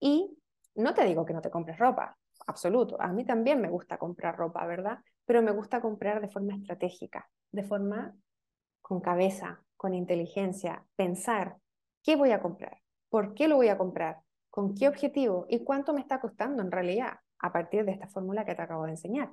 Y 0.00 0.36
no 0.74 0.94
te 0.94 1.04
digo 1.04 1.24
que 1.24 1.32
no 1.32 1.40
te 1.40 1.50
compres 1.50 1.78
ropa, 1.78 2.16
absoluto. 2.46 3.00
A 3.00 3.12
mí 3.12 3.24
también 3.24 3.60
me 3.60 3.70
gusta 3.70 3.98
comprar 3.98 4.36
ropa, 4.36 4.66
¿verdad? 4.66 4.98
Pero 5.24 5.42
me 5.42 5.52
gusta 5.52 5.80
comprar 5.80 6.20
de 6.20 6.28
forma 6.28 6.54
estratégica, 6.54 7.28
de 7.52 7.62
forma 7.62 8.14
con 8.82 9.00
cabeza, 9.00 9.62
con 9.76 9.94
inteligencia, 9.94 10.84
pensar, 10.96 11.56
¿qué 12.02 12.16
voy 12.16 12.32
a 12.32 12.42
comprar? 12.42 12.78
¿Por 13.08 13.34
qué 13.34 13.46
lo 13.46 13.56
voy 13.56 13.68
a 13.68 13.78
comprar? 13.78 14.18
¿Con 14.50 14.74
qué 14.74 14.88
objetivo? 14.88 15.46
¿Y 15.48 15.62
cuánto 15.62 15.92
me 15.92 16.00
está 16.00 16.20
costando 16.20 16.62
en 16.62 16.72
realidad 16.72 17.20
a 17.38 17.52
partir 17.52 17.84
de 17.84 17.92
esta 17.92 18.08
fórmula 18.08 18.44
que 18.44 18.54
te 18.54 18.62
acabo 18.62 18.84
de 18.84 18.92
enseñar? 18.92 19.30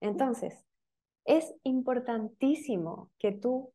Entonces, 0.00 0.64
es 1.24 1.52
importantísimo 1.64 3.10
que 3.18 3.32
tú 3.32 3.72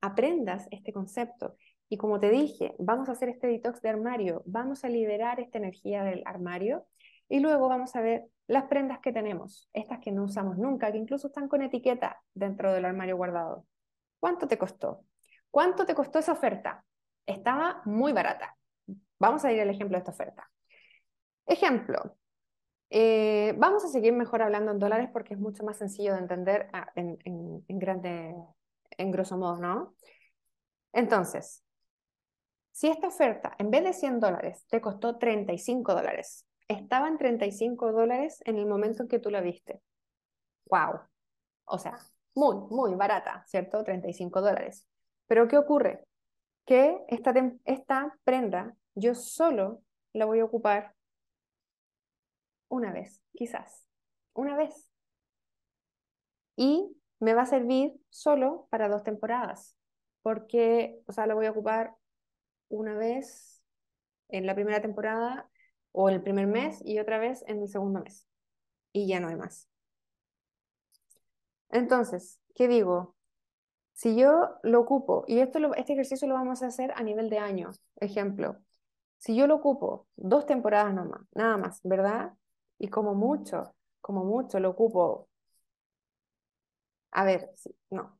aprendas 0.00 0.66
este 0.70 0.92
concepto. 0.92 1.56
Y 1.88 1.96
como 1.96 2.20
te 2.20 2.30
dije, 2.30 2.74
vamos 2.78 3.08
a 3.08 3.12
hacer 3.12 3.28
este 3.28 3.46
detox 3.46 3.82
de 3.82 3.88
armario, 3.88 4.42
vamos 4.46 4.84
a 4.84 4.88
liberar 4.88 5.40
esta 5.40 5.58
energía 5.58 6.04
del 6.04 6.22
armario 6.24 6.86
y 7.28 7.40
luego 7.40 7.68
vamos 7.68 7.96
a 7.96 8.00
ver 8.00 8.26
las 8.46 8.64
prendas 8.64 9.00
que 9.00 9.12
tenemos, 9.12 9.68
estas 9.72 9.98
que 10.00 10.12
no 10.12 10.24
usamos 10.24 10.58
nunca, 10.58 10.90
que 10.92 10.98
incluso 10.98 11.28
están 11.28 11.48
con 11.48 11.62
etiqueta 11.62 12.22
dentro 12.34 12.72
del 12.72 12.84
armario 12.84 13.16
guardado. 13.16 13.66
¿Cuánto 14.20 14.46
te 14.48 14.58
costó? 14.58 15.04
¿Cuánto 15.50 15.84
te 15.86 15.94
costó 15.94 16.18
esa 16.18 16.32
oferta? 16.32 16.84
estaba 17.26 17.82
muy 17.84 18.12
barata. 18.12 18.56
Vamos 19.18 19.44
a 19.44 19.52
ir 19.52 19.60
al 19.60 19.70
ejemplo 19.70 19.96
de 19.96 19.98
esta 19.98 20.12
oferta. 20.12 20.50
Ejemplo, 21.46 22.16
eh, 22.90 23.54
vamos 23.58 23.84
a 23.84 23.88
seguir 23.88 24.12
mejor 24.12 24.42
hablando 24.42 24.72
en 24.72 24.78
dólares 24.78 25.10
porque 25.12 25.34
es 25.34 25.40
mucho 25.40 25.64
más 25.64 25.76
sencillo 25.76 26.14
de 26.14 26.20
entender 26.20 26.68
ah, 26.72 26.90
en, 26.94 27.18
en, 27.24 27.78
grande, 27.78 28.34
en 29.00 29.10
grosso 29.10 29.36
modo, 29.36 29.56
¿no? 29.58 29.94
Entonces, 30.92 31.62
si 32.72 32.88
esta 32.88 33.08
oferta 33.08 33.54
en 33.58 33.70
vez 33.70 33.84
de 33.84 33.92
100 33.92 34.20
dólares 34.20 34.64
te 34.68 34.80
costó 34.80 35.18
35 35.18 35.94
dólares, 35.94 36.46
estaba 36.68 37.08
en 37.08 37.18
35 37.18 37.92
dólares 37.92 38.40
en 38.44 38.58
el 38.58 38.66
momento 38.66 39.02
en 39.02 39.08
que 39.08 39.18
tú 39.18 39.30
la 39.30 39.40
viste. 39.40 39.80
¡Wow! 40.66 41.00
O 41.64 41.78
sea, 41.78 41.98
muy, 42.34 42.56
muy 42.70 42.94
barata, 42.94 43.44
¿cierto? 43.46 43.82
35 43.82 44.40
dólares. 44.40 44.86
Pero 45.26 45.48
¿qué 45.48 45.58
ocurre? 45.58 46.04
que 46.70 47.04
esta, 47.08 47.34
esta 47.64 48.16
prenda 48.22 48.76
yo 48.94 49.16
solo 49.16 49.82
la 50.12 50.24
voy 50.24 50.38
a 50.38 50.44
ocupar 50.44 50.94
una 52.68 52.92
vez, 52.92 53.20
quizás, 53.32 53.84
una 54.34 54.56
vez. 54.56 54.88
Y 56.54 56.96
me 57.20 57.34
va 57.34 57.42
a 57.42 57.46
servir 57.46 57.92
solo 58.08 58.66
para 58.70 58.88
dos 58.88 59.04
temporadas, 59.04 59.76
porque, 60.22 61.00
o 61.06 61.12
sea, 61.12 61.26
la 61.26 61.34
voy 61.34 61.46
a 61.46 61.52
ocupar 61.52 61.94
una 62.68 62.94
vez 62.96 63.62
en 64.28 64.46
la 64.46 64.54
primera 64.54 64.80
temporada 64.80 65.48
o 65.92 66.08
el 66.08 66.22
primer 66.22 66.46
mes 66.46 66.80
y 66.84 66.98
otra 66.98 67.18
vez 67.18 67.44
en 67.46 67.60
el 67.60 67.68
segundo 67.68 68.00
mes. 68.00 68.26
Y 68.92 69.06
ya 69.06 69.20
no 69.20 69.28
hay 69.28 69.36
más. 69.36 69.68
Entonces, 71.70 72.40
¿qué 72.54 72.68
digo? 72.68 73.16
Si 73.92 74.16
yo 74.16 74.50
lo 74.62 74.80
ocupo, 74.80 75.24
y 75.28 75.40
esto 75.40 75.58
este 75.74 75.92
ejercicio 75.92 76.26
lo 76.26 76.34
vamos 76.34 76.62
a 76.62 76.68
hacer 76.68 76.92
a 76.96 77.02
nivel 77.02 77.28
de 77.28 77.38
año, 77.38 77.70
ejemplo, 77.96 78.56
si 79.18 79.36
yo 79.36 79.46
lo 79.46 79.56
ocupo 79.56 80.08
dos 80.16 80.46
temporadas 80.46 80.94
nomás, 80.94 81.20
nada 81.34 81.58
más, 81.58 81.80
¿verdad? 81.84 82.32
Y 82.78 82.88
como 82.88 83.14
mucho, 83.14 83.74
como 84.00 84.24
mucho 84.24 84.58
lo 84.58 84.70
ocupo, 84.70 85.28
a 87.12 87.24
ver, 87.24 87.50
no. 87.90 88.18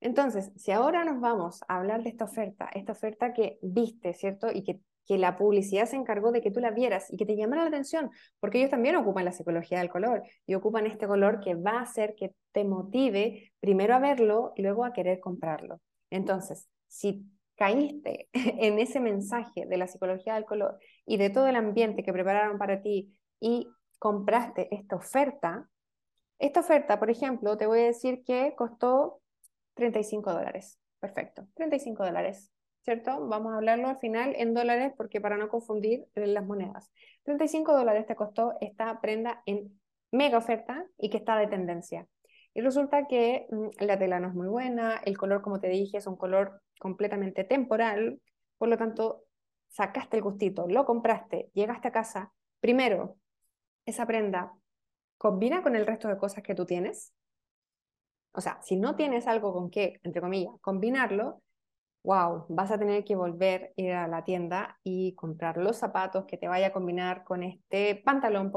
Entonces, 0.00 0.52
si 0.56 0.70
ahora 0.70 1.04
nos 1.04 1.20
vamos 1.20 1.60
a 1.68 1.76
hablar 1.78 2.02
de 2.02 2.10
esta 2.10 2.24
oferta, 2.24 2.68
esta 2.72 2.92
oferta 2.92 3.32
que 3.32 3.58
viste, 3.62 4.14
¿cierto? 4.14 4.48
Y 4.52 4.62
que 4.62 4.80
que 5.08 5.16
la 5.16 5.38
publicidad 5.38 5.86
se 5.86 5.96
encargó 5.96 6.30
de 6.32 6.42
que 6.42 6.50
tú 6.50 6.60
la 6.60 6.70
vieras 6.70 7.10
y 7.10 7.16
que 7.16 7.24
te 7.24 7.34
llamara 7.34 7.62
la 7.62 7.68
atención, 7.68 8.10
porque 8.40 8.58
ellos 8.58 8.70
también 8.70 8.94
ocupan 8.94 9.24
la 9.24 9.32
psicología 9.32 9.78
del 9.78 9.88
color 9.88 10.22
y 10.46 10.54
ocupan 10.54 10.86
este 10.86 11.06
color 11.08 11.40
que 11.40 11.54
va 11.54 11.78
a 11.78 11.82
hacer 11.82 12.14
que 12.14 12.34
te 12.52 12.64
motive 12.64 13.52
primero 13.58 13.94
a 13.94 13.98
verlo 14.00 14.52
y 14.54 14.62
luego 14.62 14.84
a 14.84 14.92
querer 14.92 15.18
comprarlo. 15.18 15.80
Entonces, 16.10 16.68
si 16.88 17.24
caíste 17.56 18.28
en 18.34 18.78
ese 18.78 19.00
mensaje 19.00 19.64
de 19.66 19.78
la 19.78 19.86
psicología 19.86 20.34
del 20.34 20.44
color 20.44 20.78
y 21.06 21.16
de 21.16 21.30
todo 21.30 21.46
el 21.46 21.56
ambiente 21.56 22.02
que 22.02 22.12
prepararon 22.12 22.58
para 22.58 22.82
ti 22.82 23.18
y 23.40 23.66
compraste 23.98 24.68
esta 24.74 24.96
oferta, 24.96 25.70
esta 26.38 26.60
oferta, 26.60 26.98
por 26.98 27.10
ejemplo, 27.10 27.56
te 27.56 27.66
voy 27.66 27.80
a 27.80 27.84
decir 27.84 28.22
que 28.24 28.54
costó 28.56 29.20
35 29.74 30.32
dólares. 30.32 30.78
Perfecto, 31.00 31.46
35 31.54 32.04
dólares. 32.04 32.52
¿cierto? 32.88 33.26
Vamos 33.28 33.52
a 33.52 33.56
hablarlo 33.56 33.88
al 33.88 33.98
final 33.98 34.34
en 34.38 34.54
dólares 34.54 34.94
porque 34.96 35.20
para 35.20 35.36
no 35.36 35.50
confundir 35.50 36.06
las 36.14 36.46
monedas. 36.46 36.90
35 37.24 37.76
dólares 37.76 38.06
te 38.06 38.16
costó 38.16 38.54
esta 38.62 38.98
prenda 39.02 39.42
en 39.44 39.78
mega 40.10 40.38
oferta 40.38 40.86
y 40.96 41.10
que 41.10 41.18
está 41.18 41.36
de 41.36 41.48
tendencia. 41.48 42.06
Y 42.54 42.62
resulta 42.62 43.06
que 43.06 43.46
mm, 43.50 43.84
la 43.84 43.98
tela 43.98 44.20
no 44.20 44.28
es 44.28 44.34
muy 44.34 44.48
buena, 44.48 45.02
el 45.04 45.18
color, 45.18 45.42
como 45.42 45.60
te 45.60 45.68
dije, 45.68 45.98
es 45.98 46.06
un 46.06 46.16
color 46.16 46.62
completamente 46.80 47.44
temporal, 47.44 48.22
por 48.56 48.70
lo 48.70 48.78
tanto, 48.78 49.24
sacaste 49.68 50.16
el 50.16 50.22
gustito, 50.22 50.66
lo 50.66 50.86
compraste, 50.86 51.50
llegaste 51.52 51.88
a 51.88 51.92
casa. 51.92 52.32
Primero, 52.58 53.16
esa 53.84 54.06
prenda 54.06 54.54
combina 55.18 55.62
con 55.62 55.76
el 55.76 55.86
resto 55.86 56.08
de 56.08 56.16
cosas 56.16 56.42
que 56.42 56.54
tú 56.54 56.64
tienes. 56.64 57.12
O 58.32 58.40
sea, 58.40 58.60
si 58.62 58.76
no 58.76 58.94
tienes 58.94 59.26
algo 59.26 59.52
con 59.52 59.70
que, 59.70 60.00
entre 60.04 60.20
comillas, 60.20 60.54
combinarlo, 60.60 61.42
wow, 62.04 62.46
vas 62.48 62.70
a 62.70 62.78
tener 62.78 63.04
que 63.04 63.16
volver 63.16 63.74
a 63.76 63.80
ir 63.82 63.92
a 63.92 64.08
la 64.08 64.24
tienda 64.24 64.78
y 64.84 65.14
comprar 65.14 65.56
los 65.56 65.76
zapatos 65.76 66.24
que 66.26 66.38
te 66.38 66.48
vaya 66.48 66.68
a 66.68 66.72
combinar 66.72 67.24
con 67.24 67.42
este 67.42 67.96
pantalón, 67.96 68.52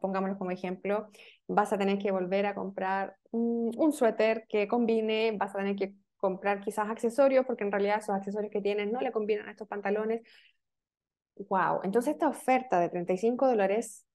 pongámoslo 0.00 0.36
como 0.36 0.50
ejemplo, 0.50 1.08
vas 1.46 1.72
a 1.72 1.78
tener 1.78 1.98
que 1.98 2.10
volver 2.10 2.46
a 2.46 2.54
comprar 2.54 3.16
un, 3.30 3.92
suéter 3.92 4.46
que 4.48 4.68
combine, 4.68 5.36
vas 5.38 5.54
a 5.54 5.58
tener 5.58 5.76
que 5.76 5.94
comprar 6.16 6.60
quizás 6.60 6.90
accesorios, 6.90 7.46
porque 7.46 7.64
en 7.64 7.72
realidad 7.72 7.98
esos 7.98 8.14
accesorios 8.14 8.50
que 8.50 8.60
tienes 8.60 8.90
no 8.90 9.00
le 9.00 9.12
combinan 9.12 9.48
a 9.48 9.52
estos 9.52 9.68
pantalones. 9.68 10.22
Wow, 11.48 11.82
entonces 11.84 12.14
esta 12.14 12.28
oferta 12.28 12.80
de 12.80 12.88
35 12.88 13.46
dólares 13.46 14.07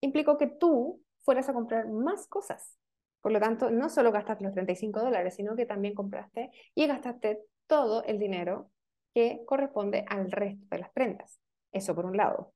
implicó 0.00 0.38
que 0.38 0.46
tú 0.46 1.02
fueras 1.24 1.48
a 1.48 1.52
comprar 1.52 1.88
más 1.88 2.26
cosas. 2.26 2.76
Por 3.20 3.32
lo 3.32 3.40
tanto, 3.40 3.70
no 3.70 3.88
solo 3.88 4.12
gastaste 4.12 4.44
los 4.44 4.54
35 4.54 5.00
dólares, 5.00 5.34
sino 5.34 5.56
que 5.56 5.66
también 5.66 5.94
compraste 5.94 6.50
y 6.74 6.86
gastaste 6.86 7.42
todo 7.66 8.04
el 8.04 8.18
dinero 8.18 8.70
que 9.14 9.42
corresponde 9.46 10.04
al 10.08 10.30
resto 10.30 10.66
de 10.70 10.78
las 10.78 10.90
prendas. 10.90 11.40
Eso 11.72 11.94
por 11.94 12.06
un 12.06 12.16
lado. 12.16 12.54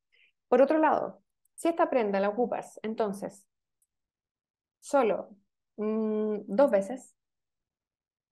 Por 0.49 0.63
otro 0.63 0.79
lado, 0.79 1.23
si 1.55 1.69
esta 1.69 1.91
prenda 1.91 2.21
la 2.21 2.29
ocupas, 2.31 2.79
entonces, 2.83 3.47
solo 4.81 5.31
mm, 5.77 6.41
dos 6.47 6.71
veces, 6.71 7.15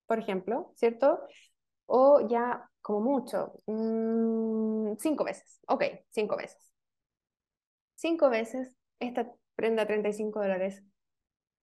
por 0.07 0.19
ejemplo, 0.19 0.73
¿cierto? 0.75 1.21
o 1.87 2.27
ya 2.29 2.71
como 2.83 3.01
mucho, 3.01 3.55
mm, 3.67 4.97
cinco 4.99 5.25
veces. 5.25 5.61
Ok, 5.69 5.85
cinco 6.11 6.37
veces. 6.37 6.73
Cinco 7.95 8.31
veces 8.31 8.75
esta 9.01 9.31
prenda 9.57 9.87
35 9.87 10.41
dólares 10.41 10.83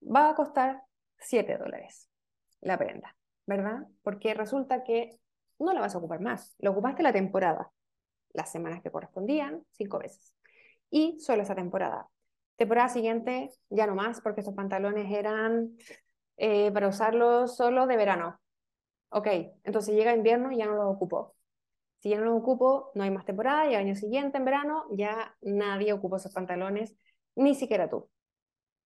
va 0.02 0.30
a 0.30 0.34
costar 0.34 0.82
7 1.18 1.56
dólares 1.56 2.08
la 2.60 2.76
prenda, 2.76 3.16
¿verdad? 3.46 3.86
Porque 4.02 4.34
resulta 4.34 4.84
que 4.84 5.18
no 5.58 5.72
la 5.72 5.80
vas 5.80 5.94
a 5.94 5.98
ocupar 5.98 6.20
más. 6.20 6.54
Lo 6.58 6.72
ocupaste 6.72 7.02
la 7.02 7.12
temporada, 7.12 7.70
las 8.32 8.50
semanas 8.50 8.82
que 8.82 8.90
correspondían, 8.90 9.64
cinco 9.72 9.98
veces. 9.98 10.34
Y 10.90 11.18
solo 11.20 11.42
esa 11.42 11.54
temporada. 11.54 12.08
Temporada 12.56 12.88
siguiente, 12.88 13.50
ya 13.70 13.86
no 13.86 13.94
más, 13.94 14.20
porque 14.20 14.40
esos 14.40 14.54
pantalones 14.54 15.10
eran 15.12 15.76
eh, 16.36 16.70
para 16.72 16.88
usarlos 16.88 17.56
solo 17.56 17.86
de 17.86 17.96
verano. 17.96 18.40
Ok, 19.10 19.26
entonces 19.64 19.94
llega 19.94 20.14
invierno 20.14 20.52
y 20.52 20.58
ya 20.58 20.66
no 20.66 20.74
los 20.74 20.94
ocupo. 20.94 21.34
Si 22.00 22.10
ya 22.10 22.18
no 22.18 22.26
los 22.26 22.40
ocupo, 22.40 22.90
no 22.94 23.02
hay 23.02 23.10
más 23.10 23.24
temporada 23.24 23.66
y 23.66 23.74
al 23.74 23.82
año 23.82 23.94
siguiente, 23.94 24.38
en 24.38 24.44
verano, 24.44 24.84
ya 24.92 25.36
nadie 25.40 25.92
ocupó 25.92 26.16
esos 26.16 26.32
pantalones, 26.32 26.96
ni 27.38 27.54
siquiera 27.54 27.88
tú. 27.88 28.10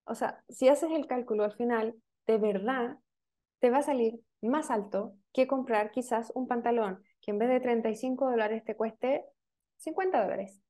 O 0.04 0.14
sea, 0.14 0.44
si 0.48 0.68
haces 0.68 0.90
el 0.92 1.06
cálculo 1.06 1.44
al 1.44 1.54
final, 1.54 1.94
de 2.26 2.38
verdad, 2.38 2.98
te 3.60 3.70
va 3.70 3.78
a 3.78 3.82
salir 3.82 4.20
más 4.42 4.70
alto 4.70 5.16
que 5.32 5.46
comprar 5.46 5.90
quizás 5.90 6.32
un 6.34 6.46
pantalón 6.46 7.02
que 7.20 7.30
en 7.30 7.38
vez 7.38 7.48
de 7.48 7.60
35 7.60 8.30
dólares 8.30 8.64
te 8.64 8.76
cueste 8.76 9.24
50 9.78 10.22
dólares. 10.22 10.60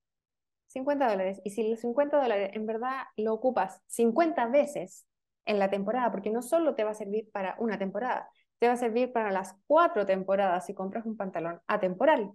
50 0.68 1.10
dólares. 1.10 1.40
Y 1.44 1.50
si 1.50 1.68
los 1.68 1.80
50 1.80 2.20
dólares 2.20 2.50
en 2.54 2.66
verdad 2.66 3.04
lo 3.16 3.34
ocupas 3.34 3.82
50 3.86 4.46
veces 4.46 5.06
en 5.44 5.58
la 5.58 5.70
temporada, 5.70 6.10
porque 6.12 6.30
no 6.30 6.42
solo 6.42 6.74
te 6.74 6.84
va 6.84 6.90
a 6.92 6.94
servir 6.94 7.30
para 7.32 7.56
una 7.58 7.78
temporada, 7.78 8.30
te 8.58 8.68
va 8.68 8.74
a 8.74 8.76
servir 8.76 9.12
para 9.12 9.32
las 9.32 9.56
cuatro 9.66 10.06
temporadas 10.06 10.66
si 10.66 10.74
compras 10.74 11.04
un 11.04 11.16
pantalón 11.16 11.60
atemporal. 11.66 12.32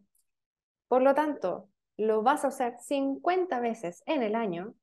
Por 0.89 1.01
lo 1.01 1.15
tanto, 1.15 1.69
lo 1.95 2.21
vas 2.21 2.43
a 2.43 2.49
usar 2.49 2.77
50 2.79 3.59
veces 3.59 4.03
en 4.05 4.23
el 4.23 4.35
año, 4.35 4.73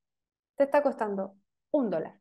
te 0.56 0.64
está 0.64 0.82
costando 0.82 1.36
un 1.70 1.90
dólar. 1.90 2.20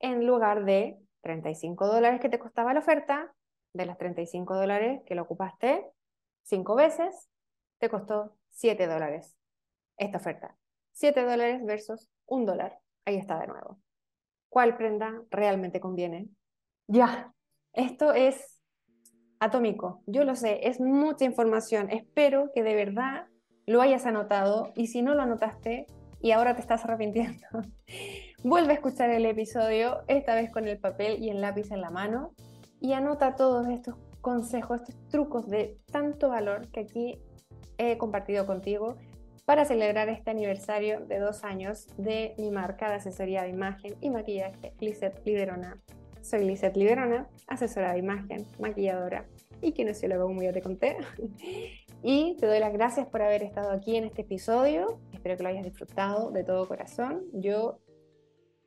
En 0.00 0.26
lugar 0.26 0.64
de 0.64 0.98
35 1.22 1.86
dólares 1.86 2.20
que 2.20 2.28
te 2.28 2.38
costaba 2.38 2.74
la 2.74 2.80
oferta, 2.80 3.34
de 3.72 3.86
las 3.86 3.98
35 3.98 4.54
dólares 4.54 5.02
que 5.06 5.14
lo 5.14 5.22
ocupaste 5.22 5.86
cinco 6.42 6.74
veces, 6.74 7.30
te 7.78 7.88
costó 7.88 8.36
7 8.50 8.86
dólares 8.86 9.36
esta 9.96 10.18
oferta. 10.18 10.56
7 10.92 11.24
dólares 11.24 11.64
versus 11.64 12.10
un 12.26 12.44
dólar. 12.44 12.78
Ahí 13.04 13.16
está 13.16 13.38
de 13.38 13.46
nuevo. 13.46 13.78
¿Cuál 14.48 14.76
prenda 14.76 15.22
realmente 15.30 15.80
conviene? 15.80 16.28
Ya, 16.86 17.32
esto 17.72 18.12
es 18.12 18.60
atómico. 19.40 20.02
Yo 20.06 20.24
lo 20.24 20.36
sé, 20.36 20.68
es 20.68 20.80
mucha 20.80 21.24
información. 21.24 21.90
Espero 21.90 22.50
que 22.54 22.62
de 22.62 22.74
verdad 22.74 23.26
lo 23.66 23.80
hayas 23.80 24.04
anotado 24.06 24.72
y 24.74 24.88
si 24.88 25.02
no 25.02 25.14
lo 25.14 25.22
anotaste 25.22 25.86
y 26.22 26.30
ahora 26.30 26.54
te 26.54 26.60
estás 26.60 26.84
arrepintiendo, 26.84 27.46
vuelve 28.44 28.70
a 28.70 28.74
escuchar 28.76 29.10
el 29.10 29.26
episodio, 29.26 30.02
esta 30.06 30.34
vez 30.34 30.50
con 30.50 30.68
el 30.68 30.78
papel 30.78 31.22
y 31.22 31.30
el 31.30 31.40
lápiz 31.40 31.70
en 31.72 31.80
la 31.80 31.90
mano 31.90 32.32
y 32.80 32.92
anota 32.92 33.34
todos 33.34 33.68
estos 33.68 33.96
consejos, 34.20 34.80
estos 34.80 35.08
trucos 35.08 35.48
de 35.48 35.78
tanto 35.90 36.28
valor 36.28 36.70
que 36.70 36.80
aquí 36.80 37.18
he 37.76 37.98
compartido 37.98 38.46
contigo 38.46 38.96
para 39.44 39.64
celebrar 39.64 40.08
este 40.08 40.30
aniversario 40.30 41.00
de 41.06 41.18
dos 41.18 41.42
años 41.42 41.88
de 41.96 42.34
mi 42.38 42.52
marca 42.52 42.88
de 42.88 42.94
asesoría 42.94 43.42
de 43.42 43.48
imagen 43.48 43.96
y 44.00 44.10
maquillaje, 44.10 44.74
Lizeth 44.78 45.26
Liderona. 45.26 45.80
Soy 46.20 46.44
Lizeth 46.44 46.76
Liderona, 46.76 47.28
asesora 47.48 47.92
de 47.92 47.98
imagen, 47.98 48.46
maquilladora 48.60 49.26
y 49.60 49.72
kinesióloga, 49.72 50.22
como 50.22 50.42
ya 50.42 50.52
te 50.52 50.62
conté. 50.62 50.96
Y 52.04 52.36
te 52.40 52.46
doy 52.46 52.58
las 52.58 52.72
gracias 52.72 53.06
por 53.06 53.22
haber 53.22 53.44
estado 53.44 53.70
aquí 53.70 53.94
en 53.94 54.02
este 54.02 54.22
episodio. 54.22 54.98
Espero 55.22 55.36
que 55.36 55.42
lo 55.44 55.50
hayas 55.50 55.62
disfrutado 55.62 56.32
de 56.32 56.42
todo 56.42 56.66
corazón. 56.66 57.22
Yo 57.32 57.78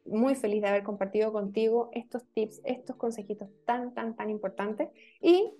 muy 0.05 0.35
feliz 0.35 0.61
de 0.61 0.69
haber 0.69 0.83
compartido 0.83 1.33
contigo 1.33 1.89
estos 1.91 2.23
tips, 2.33 2.61
estos 2.63 2.95
consejitos 2.95 3.49
tan, 3.65 3.93
tan, 3.93 4.15
tan 4.15 4.29
importantes. 4.29 4.87
Y 5.19 5.53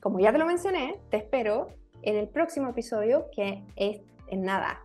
como 0.00 0.20
ya 0.20 0.30
te 0.30 0.36
lo 0.36 0.44
mencioné, 0.44 1.00
te 1.08 1.16
espero 1.16 1.68
en 2.02 2.16
el 2.16 2.28
próximo 2.28 2.68
episodio 2.68 3.30
que 3.34 3.64
es 3.74 4.02
en 4.26 4.42
nada, 4.42 4.84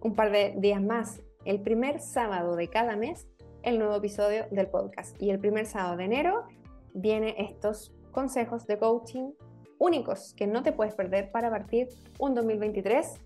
un 0.00 0.16
par 0.16 0.32
de 0.32 0.56
días 0.58 0.82
más, 0.82 1.22
el 1.44 1.60
primer 1.60 2.00
sábado 2.00 2.56
de 2.56 2.66
cada 2.66 2.96
mes, 2.96 3.28
el 3.62 3.78
nuevo 3.78 3.94
episodio 3.94 4.46
del 4.50 4.66
podcast. 4.66 5.14
Y 5.22 5.30
el 5.30 5.38
primer 5.38 5.66
sábado 5.66 5.98
de 5.98 6.04
enero 6.06 6.48
viene 6.94 7.36
estos 7.38 7.94
consejos 8.10 8.66
de 8.66 8.76
coaching 8.76 9.34
únicos 9.78 10.34
que 10.34 10.48
no 10.48 10.64
te 10.64 10.72
puedes 10.72 10.96
perder 10.96 11.30
para 11.30 11.48
partir 11.48 11.86
un 12.18 12.34
2023 12.34 13.20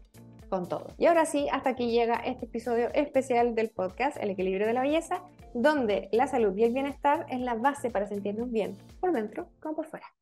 con 0.48 0.68
todo. 0.68 0.88
Y 0.98 1.06
ahora 1.06 1.26
sí, 1.26 1.48
hasta 1.52 1.70
aquí 1.70 1.90
llega 1.90 2.16
este 2.16 2.46
episodio 2.46 2.88
especial 2.94 3.54
del 3.54 3.70
podcast 3.70 4.16
El 4.18 4.30
equilibrio 4.30 4.66
de 4.66 4.72
la 4.72 4.82
belleza, 4.82 5.22
donde 5.54 6.08
la 6.12 6.26
salud 6.26 6.56
y 6.56 6.64
el 6.64 6.72
bienestar 6.72 7.26
es 7.28 7.40
la 7.40 7.54
base 7.54 7.90
para 7.90 8.06
sentirnos 8.06 8.50
bien, 8.50 8.76
por 9.00 9.12
dentro 9.12 9.48
como 9.61 9.76
por 9.76 9.87
fuera. 9.87 10.06